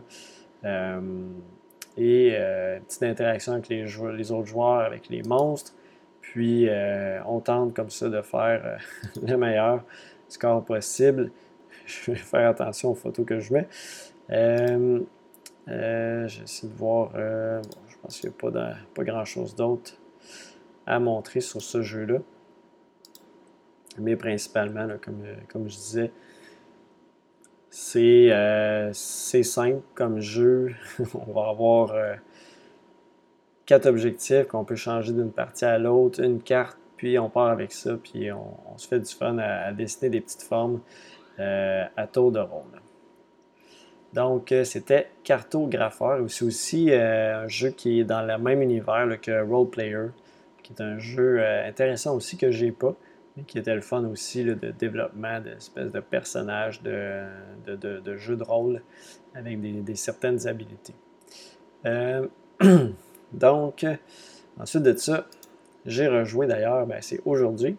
[1.99, 5.73] et euh, une petite interaction avec les, les, autres joueurs, avec les monstres.
[6.21, 8.77] Puis euh, on tente comme ça de faire euh,
[9.27, 9.83] le meilleur
[10.29, 11.29] score possible.
[11.85, 13.67] Je vais faire attention aux photos que je mets.
[16.27, 17.11] J'essaie de voir.
[17.15, 19.93] je pense qu'il n'y a pas, pas grand-chose d'autre
[20.85, 22.19] à montrer sur ce jeu-là.
[23.97, 24.87] Mais principalement,
[25.47, 26.11] comme je disais,
[27.95, 30.73] euh, c'est simple comme jeu.
[31.27, 32.15] on va avoir euh,
[33.65, 37.71] quatre objectifs qu'on peut changer d'une partie à l'autre, une carte, puis on part avec
[37.71, 40.81] ça, puis on, se fait du fun à, dessiner des petites formes
[41.39, 42.81] euh, à tour de rôle.
[44.13, 46.19] Donc, c'était Cartographeur.
[46.29, 50.07] C'est aussi un jeu qui est dans le même univers que Role Player,
[50.63, 52.95] qui est un jeu intéressant aussi que j'ai pas
[53.47, 57.25] qui était le fun aussi de développement d'espèces de personnages de,
[57.65, 58.81] de, jeux de rôle
[59.35, 60.95] avec des, certaines habiletés.
[61.85, 62.27] Euh,
[63.33, 63.85] donc,
[64.59, 65.25] ensuite de ça,
[65.85, 67.77] j'ai rejoué d'ailleurs, ben, c'est aujourd'hui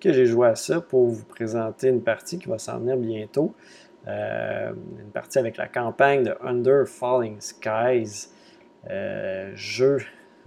[0.00, 3.54] que j'ai joué à ça pour vous présenter une partie qui va s'en venir bientôt.
[4.06, 8.28] Euh, une partie avec la campagne de Under Falling Skies.
[8.88, 9.98] Euh, jeu,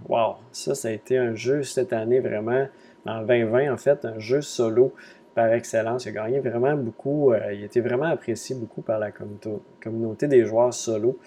[0.08, 2.68] wow, ça, ça a été un jeu cette année vraiment
[3.06, 4.92] en 2020, en fait, un jeu solo
[5.34, 6.04] par excellence.
[6.04, 7.32] Il a gagné vraiment beaucoup.
[7.32, 11.18] Euh, il a été vraiment apprécié beaucoup par la communauté des joueurs solo.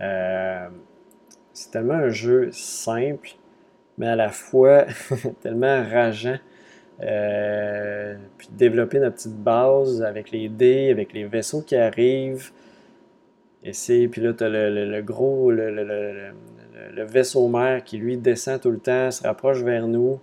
[0.00, 0.68] Euh,
[1.52, 3.30] c'est tellement un jeu simple,
[3.98, 4.86] mais à la fois
[5.42, 6.38] tellement rageant.
[6.98, 12.50] puis développer notre petite base avec les dés, avec les vaisseaux qui arrivent.
[13.64, 16.32] Et c'est, puis là, tu as le, gros, le,
[17.04, 20.18] vaisseau mère qui lui descend tout le temps, se rapproche vers nous.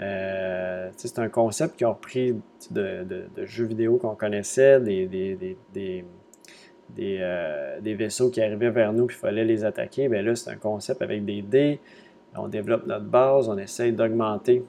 [0.00, 2.34] Euh, c'est un concept qui ont repris
[2.70, 6.06] de, jeux vidéo qu'on connaissait, euh,
[7.80, 10.08] des, vaisseaux qui arrivaient vers nous puis il fallait les attaquer.
[10.08, 11.80] Bien là, c'est un concept avec des dés.
[12.36, 14.62] On développe notre base, on essaye d'augmenter.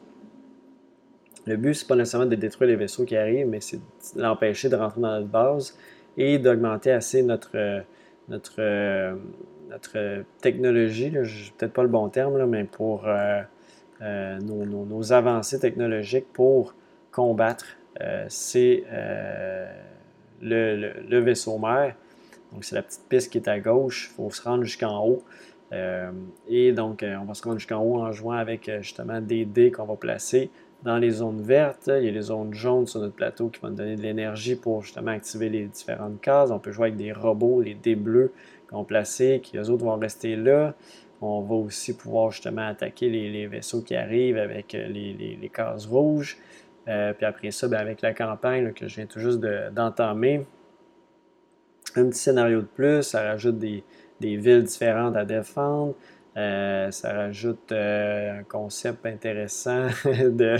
[1.45, 4.69] Le but, c'est pas nécessairement de détruire les vaisseaux qui arrivent, mais c'est de l'empêcher
[4.69, 5.77] de rentrer dans notre base
[6.15, 7.83] et d'augmenter assez notre,
[8.29, 9.17] notre,
[9.69, 11.11] notre technologie.
[11.11, 13.41] Peut-être pas le bon terme, là, mais pour euh,
[14.01, 16.75] euh, nos, avancées technologiques pour
[17.11, 17.65] combattre
[17.99, 19.65] euh, c'est euh,
[20.41, 21.95] le, vaisseau mère.
[22.51, 24.11] Donc, c'est la petite piste qui est à gauche.
[24.11, 25.23] Il faut se rendre jusqu'en haut.
[26.47, 29.85] et donc, on va se rendre jusqu'en haut en jouant avec justement des dés qu'on
[29.85, 30.49] va placer
[30.83, 31.89] dans les zones vertes.
[31.93, 34.55] Il y a les zones jaunes sur notre plateau qui vont nous donner de l'énergie
[34.55, 36.51] pour justement activer les différentes cases.
[36.51, 38.31] On peut jouer avec des robots, les dés bleus
[38.69, 40.73] qu'on placer, qui les autres vont rester là.
[41.21, 46.37] On va aussi pouvoir justement attaquer les, vaisseaux qui arrivent avec euh, les, cases rouges.
[46.87, 50.45] Euh, puis après ça, ben, avec la campagne que je viens tout juste d'entamer,
[51.95, 53.83] un petit scénario de plus, ça rajoute des,
[54.19, 55.95] villes différentes à défendre.
[56.37, 60.57] Euh, ça rajoute un concept intéressant de,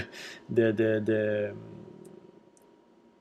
[0.49, 1.51] de,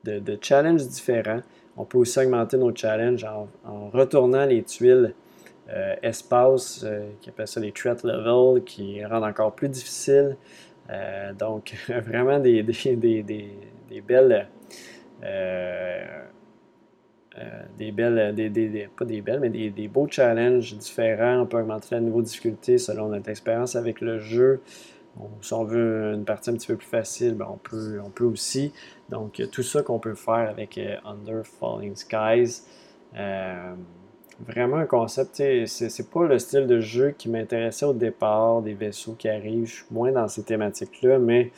[0.03, 1.41] de, challenges différents.
[1.75, 3.47] On peut aussi augmenter nos challenges en
[3.91, 5.13] retournant les tuiles
[5.69, 10.37] euh, espace, euh, qui appelle ça les threat level, qui rendent encore plus difficile.
[10.89, 13.49] Euh, donc, vraiment des, des, des,
[13.89, 14.47] des belles.
[17.77, 21.41] des belles, des, pas des belles, mais des, beaux challenges différents.
[21.41, 24.61] On peut augmenter le niveau de difficulté selon notre expérience avec le jeu.
[25.41, 28.23] si on veut une partie un petit peu plus facile, ben on, peut, on peut
[28.23, 28.71] aussi.
[29.09, 32.61] Donc, tout ça qu'on peut faire avec Under Falling Skies
[34.45, 35.41] vraiment un concept.
[35.65, 39.67] C'est pas le style de jeu qui m'intéressait au départ, des vaisseaux qui arrivent.
[39.67, 41.51] Je suis moins dans ces thématiques-là, mais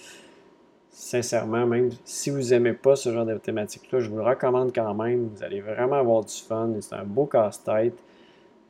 [0.91, 4.93] sincèrement, même si vous aimez pas ce genre de thématique-là, je vous le recommande quand
[4.93, 5.29] même.
[5.35, 6.69] Vous allez vraiment avoir du fun.
[6.81, 7.97] C'est un beau casse-tête.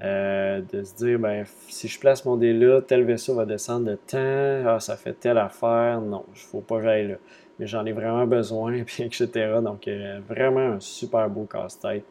[0.02, 3.86] Euh, de se dire, ben, si je place mon dé là, tel vaisseau va descendre
[3.86, 7.16] de temps, ah, ça fait telle affaire, non, il faut pas que j'aille là.
[7.60, 9.60] Mais j'en ai vraiment besoin, puis etc.
[9.62, 12.06] Donc, euh, vraiment un super beau casse-tête.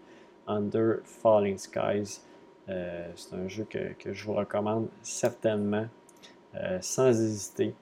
[0.49, 2.21] Under Falling Skies.
[2.69, 5.87] Euh, c'est un jeu que, je vous recommande certainement,
[6.55, 7.75] euh, sans hésiter.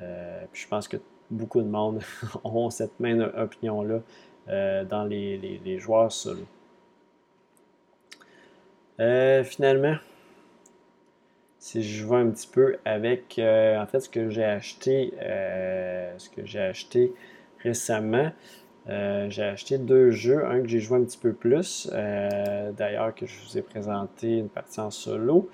[0.00, 0.96] Euh, je pense que
[1.30, 2.02] beaucoup de monde
[2.44, 4.00] ont cette même opinion-là
[4.46, 6.44] dans les, joueurs solo.
[8.98, 9.96] finalement,
[11.58, 15.14] si je vois un petit peu avec en fait ce que j'ai acheté,
[16.18, 17.14] ce que j'ai acheté
[17.60, 18.32] récemment.
[18.88, 23.14] Euh, j'ai acheté deux jeux, un que j'ai joué un petit peu plus, euh, d'ailleurs
[23.14, 25.48] que je vous ai présenté une partie en solo,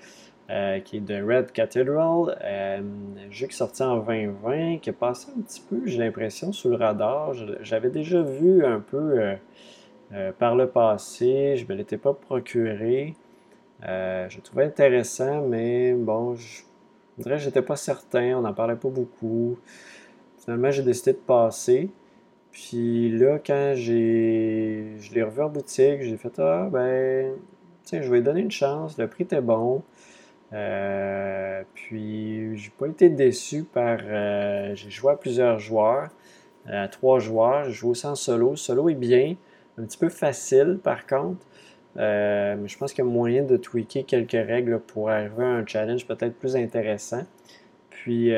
[0.49, 4.93] euh, qui est de Red Cathedral, un jeu qui est sorti en 2020, qui est
[4.93, 7.33] passé un petit peu, j'ai l'impression, sous le radar.
[7.61, 9.37] J'avais déjà vu un peu
[10.37, 13.15] par le passé, je ne me l'étais pas procuré.
[13.81, 16.63] je le trouvais intéressant, mais bon, je,
[17.17, 19.57] dirais que j'étais pas certain, on n'en parlait pas beaucoup.
[20.39, 21.89] Finalement, j'ai décidé de passer.
[22.51, 27.33] Puis là, quand je l'ai revu en boutique, j'ai fait Ah, ben,
[27.83, 28.97] tiens, je vais donner une chance.
[28.97, 29.83] Le prix était bon.
[30.53, 33.99] Euh, puis, j'ai pas été déçu par.
[34.03, 36.09] Euh, j'ai joué à plusieurs joueurs,
[36.67, 37.65] à trois joueurs.
[37.65, 38.55] J'ai joué en solo.
[38.55, 39.35] Solo est bien,
[39.77, 41.45] un petit peu facile par contre.
[41.97, 45.47] Euh, mais je pense qu'il y a moyen de tweaker quelques règles pour arriver à
[45.47, 47.25] un challenge peut-être plus intéressant.
[47.89, 48.33] Puis,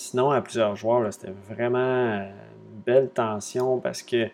[0.00, 4.28] Sinon, à plusieurs joueurs, c'était vraiment une belle tension parce que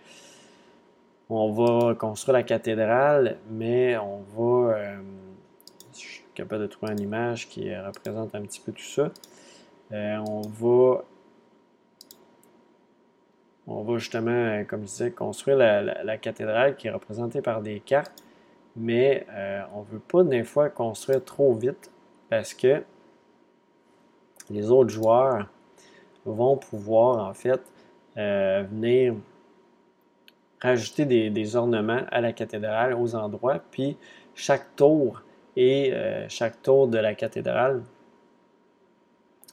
[1.31, 4.75] on va construire la cathédrale, mais on va.
[4.75, 5.01] Euh,
[5.95, 9.11] je suis capable de trouver une image qui représente un petit peu tout ça.
[9.93, 11.03] Euh, on va.
[13.67, 18.23] On va justement, comme je disais, construire la, cathédrale qui est représentée par des cartes,
[18.77, 21.91] mais euh, on ne veut pas des fois construire trop vite
[22.29, 22.83] parce que
[24.51, 25.49] les autres joueurs
[26.25, 27.61] vont pouvoir en fait
[28.17, 29.15] euh, venir
[30.61, 33.97] rajouter des, ornements à la cathédrale aux endroits, puis
[34.35, 35.23] chaque tour
[35.57, 37.83] et euh, chaque tour de la cathédrale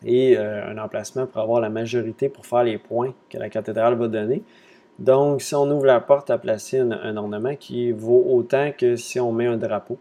[0.03, 4.07] et un emplacement pour avoir la majorité pour faire les points que la cathédrale va
[4.07, 4.41] donner.
[4.97, 9.19] Donc, si on ouvre la porte à placer un, ornement qui vaut autant que si
[9.19, 9.99] on met un drapeau.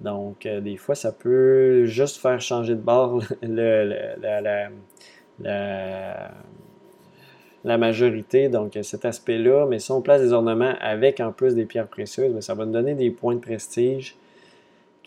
[0.00, 4.70] Donc, des fois, ça peut juste faire changer de bord la
[7.64, 9.66] majorité, donc cet aspect-là.
[9.66, 12.64] Mais si on place des ornements avec en plus des pierres précieuses, ben, ça va
[12.64, 14.16] nous donner des points de prestige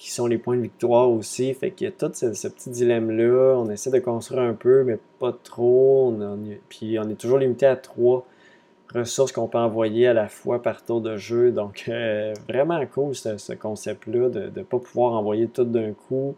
[0.01, 1.53] qui sont les points de victoire aussi.
[1.53, 3.55] Fait qu'il y a tout ce, petit dilemme-là.
[3.55, 6.11] On essaie de construire un peu, mais pas trop.
[6.69, 8.25] puis on est toujours limité à trois
[8.95, 11.51] ressources qu'on peut envoyer à la fois par tour de jeu.
[11.51, 16.35] Donc, euh, vraiment cool ce, concept-là de ne pas pouvoir envoyer tout d'un coup,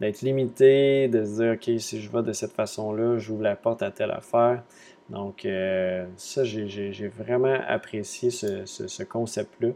[0.00, 3.82] d'être limité, de se dire, OK, si je vais de cette façon-là, j'ouvre la porte
[3.82, 4.62] à telle affaire.
[5.10, 9.70] Donc, euh, ça, j'ai vraiment apprécié ce, concept-là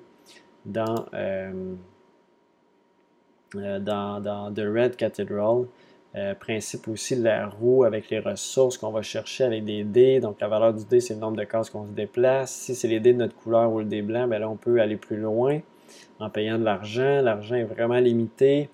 [0.64, 1.74] dans, euh,
[3.56, 5.66] euh, dans, dans, The Red Cathedral.
[6.40, 10.20] principe aussi de la roue avec les ressources qu'on va chercher avec des dés.
[10.20, 12.52] Donc, la valeur du dé, c'est le nombre de cases qu'on se déplace.
[12.52, 14.80] Si c'est les dés de notre couleur ou le dé blanc, bien là, on peut
[14.80, 15.60] aller plus loin
[16.18, 17.20] en payant de l'argent.
[17.20, 18.70] L'argent est vraiment limité.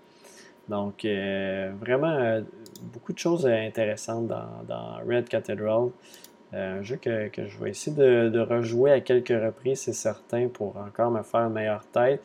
[0.69, 2.43] Donc, vraiment,
[2.93, 5.91] beaucoup de choses intéressantes dans, Red Cathedral.
[6.53, 10.77] Euh, un jeu que, je vais essayer de, rejouer à quelques reprises, c'est certain, pour
[10.77, 12.23] encore me faire une meilleure tête.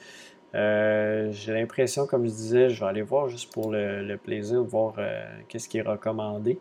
[0.55, 4.95] Euh, j'ai l'impression, comme je disais, je vais aller voir juste pour le, plaisir voir
[4.97, 6.59] euh, qu'est-ce qui est recommandé.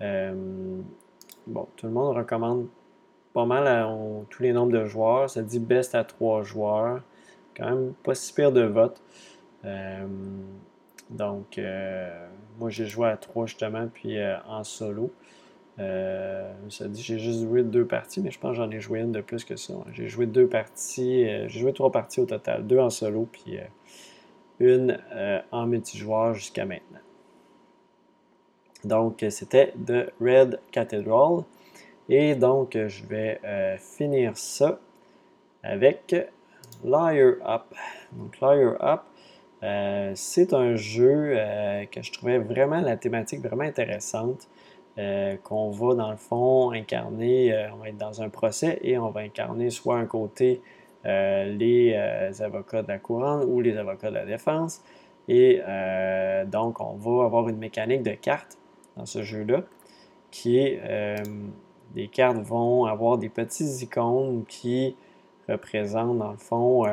[0.00, 2.66] bon, tout le monde recommande
[3.32, 3.88] pas mal
[4.28, 5.30] tous les nombres de joueurs.
[5.30, 7.00] Ça dit best à 3 joueurs.
[7.56, 9.02] Quand même pas si pire de vote.
[11.10, 11.60] Donc,
[12.58, 15.12] moi j'ai joué à 3 justement, puis en solo.
[15.80, 19.00] Euh, ça dit j'ai juste joué deux parties, mais je pense que j'en ai joué
[19.00, 19.74] une de plus que ça.
[19.92, 23.58] J'ai joué deux parties, euh, j'ai joué trois parties au total, deux en solo, puis
[23.58, 23.64] euh,
[24.58, 24.98] une
[25.52, 26.98] en multijoueur jusqu'à maintenant.
[28.84, 31.44] Donc, c'était The Red Cathedral.
[32.10, 33.40] Et donc, je vais
[33.78, 34.78] finir ça
[35.62, 36.14] avec
[36.84, 37.74] Liar Up.
[38.12, 39.00] Donc, Liar Up,
[39.62, 41.36] c'est un jeu
[41.92, 44.48] que je trouvais vraiment la thématique vraiment intéressante.
[44.98, 48.98] Euh, qu'on va dans le fond incarner, euh, on va être dans un procès et
[48.98, 50.60] on va incarner soit un côté
[51.06, 51.94] euh, les
[52.42, 54.82] avocats de la couronne ou les avocats de la défense.
[55.28, 55.60] Et
[56.48, 58.58] donc on va avoir une mécanique de cartes
[58.96, 59.62] dans ce jeu-là
[60.32, 60.80] qui est
[61.94, 64.96] les cartes vont avoir des petits icônes qui
[65.48, 66.84] représentent dans le fond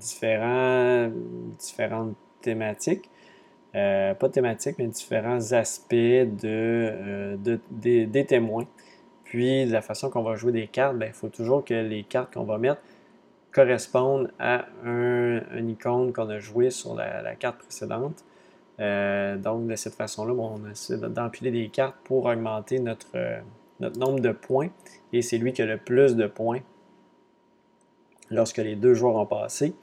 [0.00, 1.10] différents,
[1.58, 3.10] différentes thématiques.
[3.74, 8.66] Euh, pas thématiques, mais différents aspects euh, de, des, témoins.
[9.24, 12.04] Puis, de la façon qu'on va jouer des cartes, ben, il faut toujours que les
[12.04, 12.80] cartes qu'on va mettre
[13.50, 18.24] correspondent à un, icône qu'on a joué sur la, carte précédente.
[18.78, 23.16] Euh, donc, de cette façon-là, on essaie d'empiler des cartes pour augmenter notre,
[23.80, 24.68] notre nombre de points.
[25.12, 26.60] Et c'est lui qui a le plus de points
[28.30, 29.74] lorsque les deux joueurs ont passé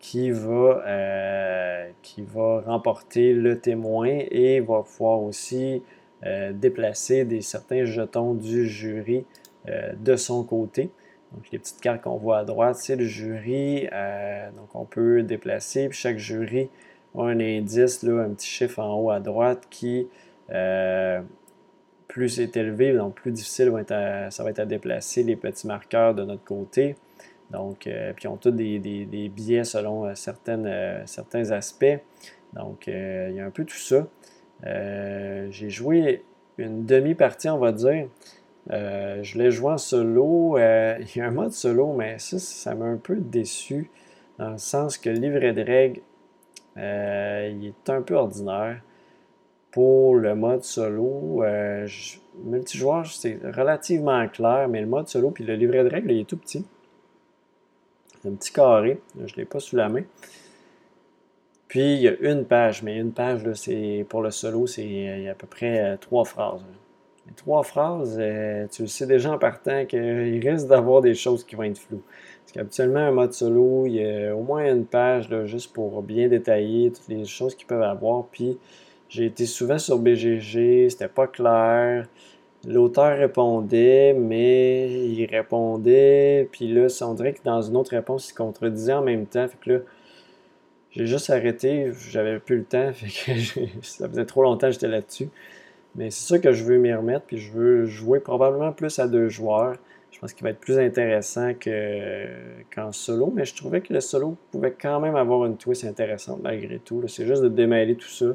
[0.00, 5.82] qui va, euh, qui va remporter le témoin et va pouvoir aussi
[6.24, 9.24] euh, déplacer des, certains jetons du jury
[9.68, 10.90] euh, de son côté.
[11.32, 13.86] Donc, les petites cartes qu'on voit à droite, c'est le jury.
[14.56, 15.88] donc, on peut déplacer.
[15.88, 16.68] Puis chaque jury
[17.16, 20.08] a un indice, là, un petit chiffre en haut à droite qui,
[22.08, 26.24] plus c'est élevé, donc plus difficile ça va être à déplacer les petits marqueurs de
[26.24, 26.96] notre côté.
[27.50, 31.98] Donc, euh, puis ils ont tous des, des, biais selon euh, certaines, euh, certains aspects.
[32.52, 34.06] Donc, il y a un peu tout ça.
[34.64, 36.24] j'ai joué
[36.58, 38.08] une demi-partie, on va dire.
[38.68, 40.58] je l'ai joué en solo.
[40.58, 43.90] il y a un mode solo, mais ça, ça m'a un peu déçu.
[44.38, 46.00] Dans le sens que le livret de règles,
[46.76, 48.80] il est un peu ordinaire.
[49.70, 51.44] Pour le mode solo,
[52.44, 56.28] multijoueur, c'est relativement clair, mais le mode solo, puis le livret de règles, il est
[56.28, 56.66] tout petit
[58.28, 59.00] un petit carré.
[59.16, 60.02] Je ne l'ai pas sous la main.
[61.68, 65.22] Puis il y a une page, mais une page, c'est pour le solo, c'est il
[65.22, 66.64] y a à peu près euh, trois phrases.
[67.36, 71.54] Trois phrases, euh, tu le sais déjà en partant qu'il risque d'avoir des choses qui
[71.54, 72.02] vont être floues.
[72.42, 76.26] Parce qu'habituellement, un mode solo, il y a au moins une page juste pour bien
[76.26, 78.26] détailler toutes les choses qu'ils peuvent avoir.
[78.32, 78.58] Puis
[79.08, 82.08] j'ai été souvent sur BGG, c'était pas clair.
[82.66, 88.34] L'auteur répondait, mais il répondait, puis là, on dirait que dans une autre réponse, il
[88.34, 89.48] contredisait en même temps.
[89.48, 89.78] Fait que là,
[90.90, 94.88] j'ai juste arrêté, j'avais plus le temps, fait que ça faisait trop longtemps que j'étais
[94.88, 95.28] là-dessus.
[95.94, 99.08] Mais c'est sûr que je veux m'y remettre, puis je veux jouer probablement plus à
[99.08, 99.76] deux joueurs.
[100.10, 101.52] Je pense qu'il va être plus intéressant
[102.74, 106.40] qu'en solo, mais je trouvais que le solo pouvait quand même avoir une twist intéressante
[106.42, 107.02] malgré tout.
[107.08, 108.26] C'est juste de démêler tout ça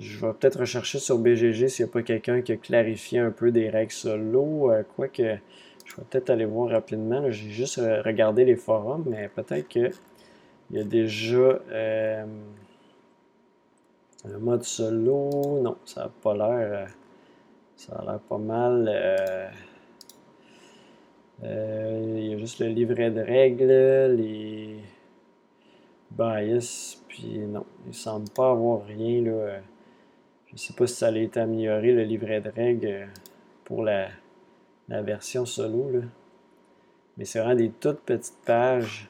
[0.00, 3.30] Je vais peut-être rechercher sur BGG s'il n'y a pas quelqu'un qui a clarifié un
[3.32, 4.70] peu des règles solo.
[4.70, 7.30] Euh, quoique, je vais peut-être aller voir rapidement.
[7.30, 9.90] J'ai juste euh, regardé les forums, mais peut-être qu'il
[10.70, 11.60] y a déjà
[14.24, 15.60] un mode solo.
[15.62, 16.88] Non, ça n'a pas l'air.
[17.76, 19.50] ça a l'air pas mal.
[21.42, 24.76] il y a juste le livret de règles, les
[26.12, 29.60] bias, puis non, il semble pas avoir rien là.
[30.52, 33.06] Je sais pas si ça allait été amélioré le livret de règles euh,
[33.64, 34.08] pour la,
[34.88, 36.00] version solo là.
[37.16, 39.08] Mais c'est vraiment des toutes petites pages.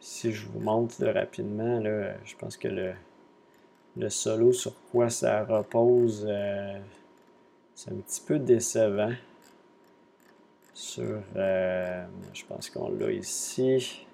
[0.00, 2.94] Si je vous montre rapidement, là, je pense que le,
[3.96, 6.78] le solo sur quoi ça repose, euh,
[7.74, 9.12] c'est un petit peu décevant.
[10.74, 12.04] Sur, euh,
[12.34, 14.06] je pense qu'on l'a ici.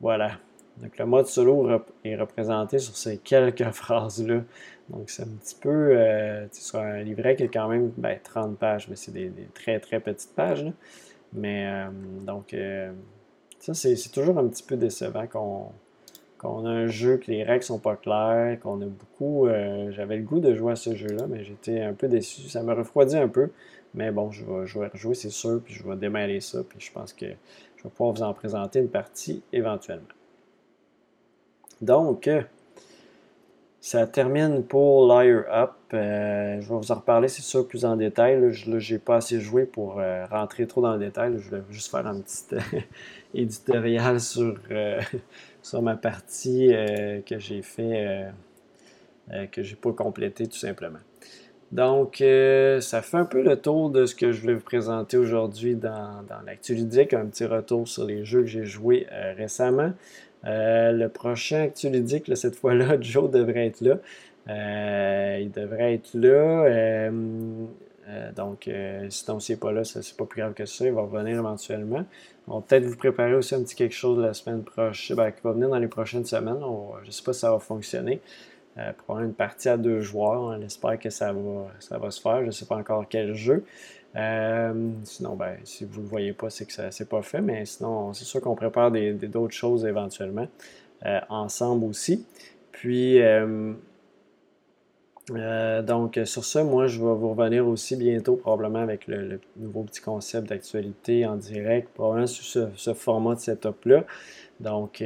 [0.00, 0.38] Voilà.
[0.78, 1.68] Donc le mode solo
[2.04, 4.42] est représenté sur ces quelques phrases-là.
[4.88, 8.88] Donc c'est un petit peu, euh, un livret qui a quand même 30 ben, pages,
[8.88, 10.66] mais c'est des, très très petites pages.
[11.32, 11.88] Mais euh,
[12.26, 12.92] donc euh,
[13.58, 17.78] ça c'est toujours un petit peu décevant qu'on a un jeu que les règles sont
[17.78, 19.48] pas claires, qu'on a beaucoup.
[19.90, 22.48] J'avais le goût de jouer à ce jeu-là, mais j'étais un peu déçu.
[22.48, 23.50] Ça me refroidit un peu.
[23.94, 26.80] Mais bon, je vais, je vais rejouer, c'est sûr, puis je vais démêler ça, puis
[26.80, 27.26] je pense que
[27.76, 30.08] je vais pouvoir vous en présenter une partie éventuellement.
[31.82, 32.28] Donc,
[33.82, 35.72] ça termine pour Liar Up.
[35.92, 38.40] Euh, je vais vous en reparler, c'est sûr, plus en détail.
[38.40, 41.34] Là, je n'ai pas assez joué pour euh, rentrer trop dans le détail.
[41.38, 42.80] Je vais juste faire un petit euh,
[43.34, 44.54] éditorial sur,
[45.82, 46.68] ma partie
[47.26, 48.28] que j'ai fait,
[49.50, 51.00] que j'ai pas complété tout simplement.
[51.72, 55.16] Donc, euh, ça fait un peu le tour de ce que je voulais vous présenter
[55.16, 59.92] aujourd'hui dans, dans l'actu un petit retour sur les jeux que j'ai joués euh, récemment.
[60.44, 63.98] Euh, le prochain actu ludique, cette fois-là, Joe devrait être là.
[65.38, 67.10] il devrait être là.
[68.34, 68.68] donc,
[69.08, 70.84] sinon, s'il n'est pas là, c'est pas plus grave que ça.
[70.86, 72.04] Il va revenir éventuellement.
[72.48, 75.40] On va peut-être vous préparer aussi un petit quelque chose la semaine prochaine, ben, qui
[75.44, 76.58] va venir dans les prochaines semaines.
[77.02, 78.20] je ne sais pas si ça va fonctionner.
[78.78, 80.40] Euh, pour une partie à deux joueurs.
[80.40, 82.40] On espère que ça va, ça va se faire.
[82.40, 83.64] Je ne sais pas encore quel jeu.
[84.16, 87.40] Euh, sinon, ben, si vous ne le voyez pas, c'est que ça c'est pas fait.
[87.40, 90.48] Mais sinon, c'est sûr qu'on prépare d'autres choses éventuellement
[91.06, 92.26] euh, ensemble aussi.
[92.72, 93.20] Puis,
[95.28, 100.00] donc, sur ça, moi, je vais vous revenir aussi bientôt, probablement avec le, nouveau petit
[100.00, 104.04] concept d'actualité en direct, probablement sur ce, ce format de setup-là.
[104.60, 105.02] Donc,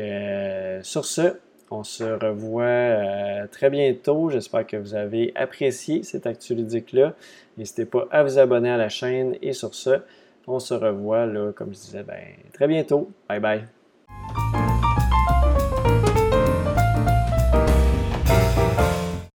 [0.82, 1.36] sur ce,
[1.70, 4.30] on se revoit euh, très bientôt.
[4.30, 7.14] J'espère que vous avez apprécié cette actu ludique-là.
[7.58, 9.36] N'hésitez pas à vous abonner à la chaîne.
[9.42, 10.00] Et sur ce,
[10.46, 13.10] on se revoit, comme je disais, ben, très bientôt.
[13.28, 14.65] Bye bye.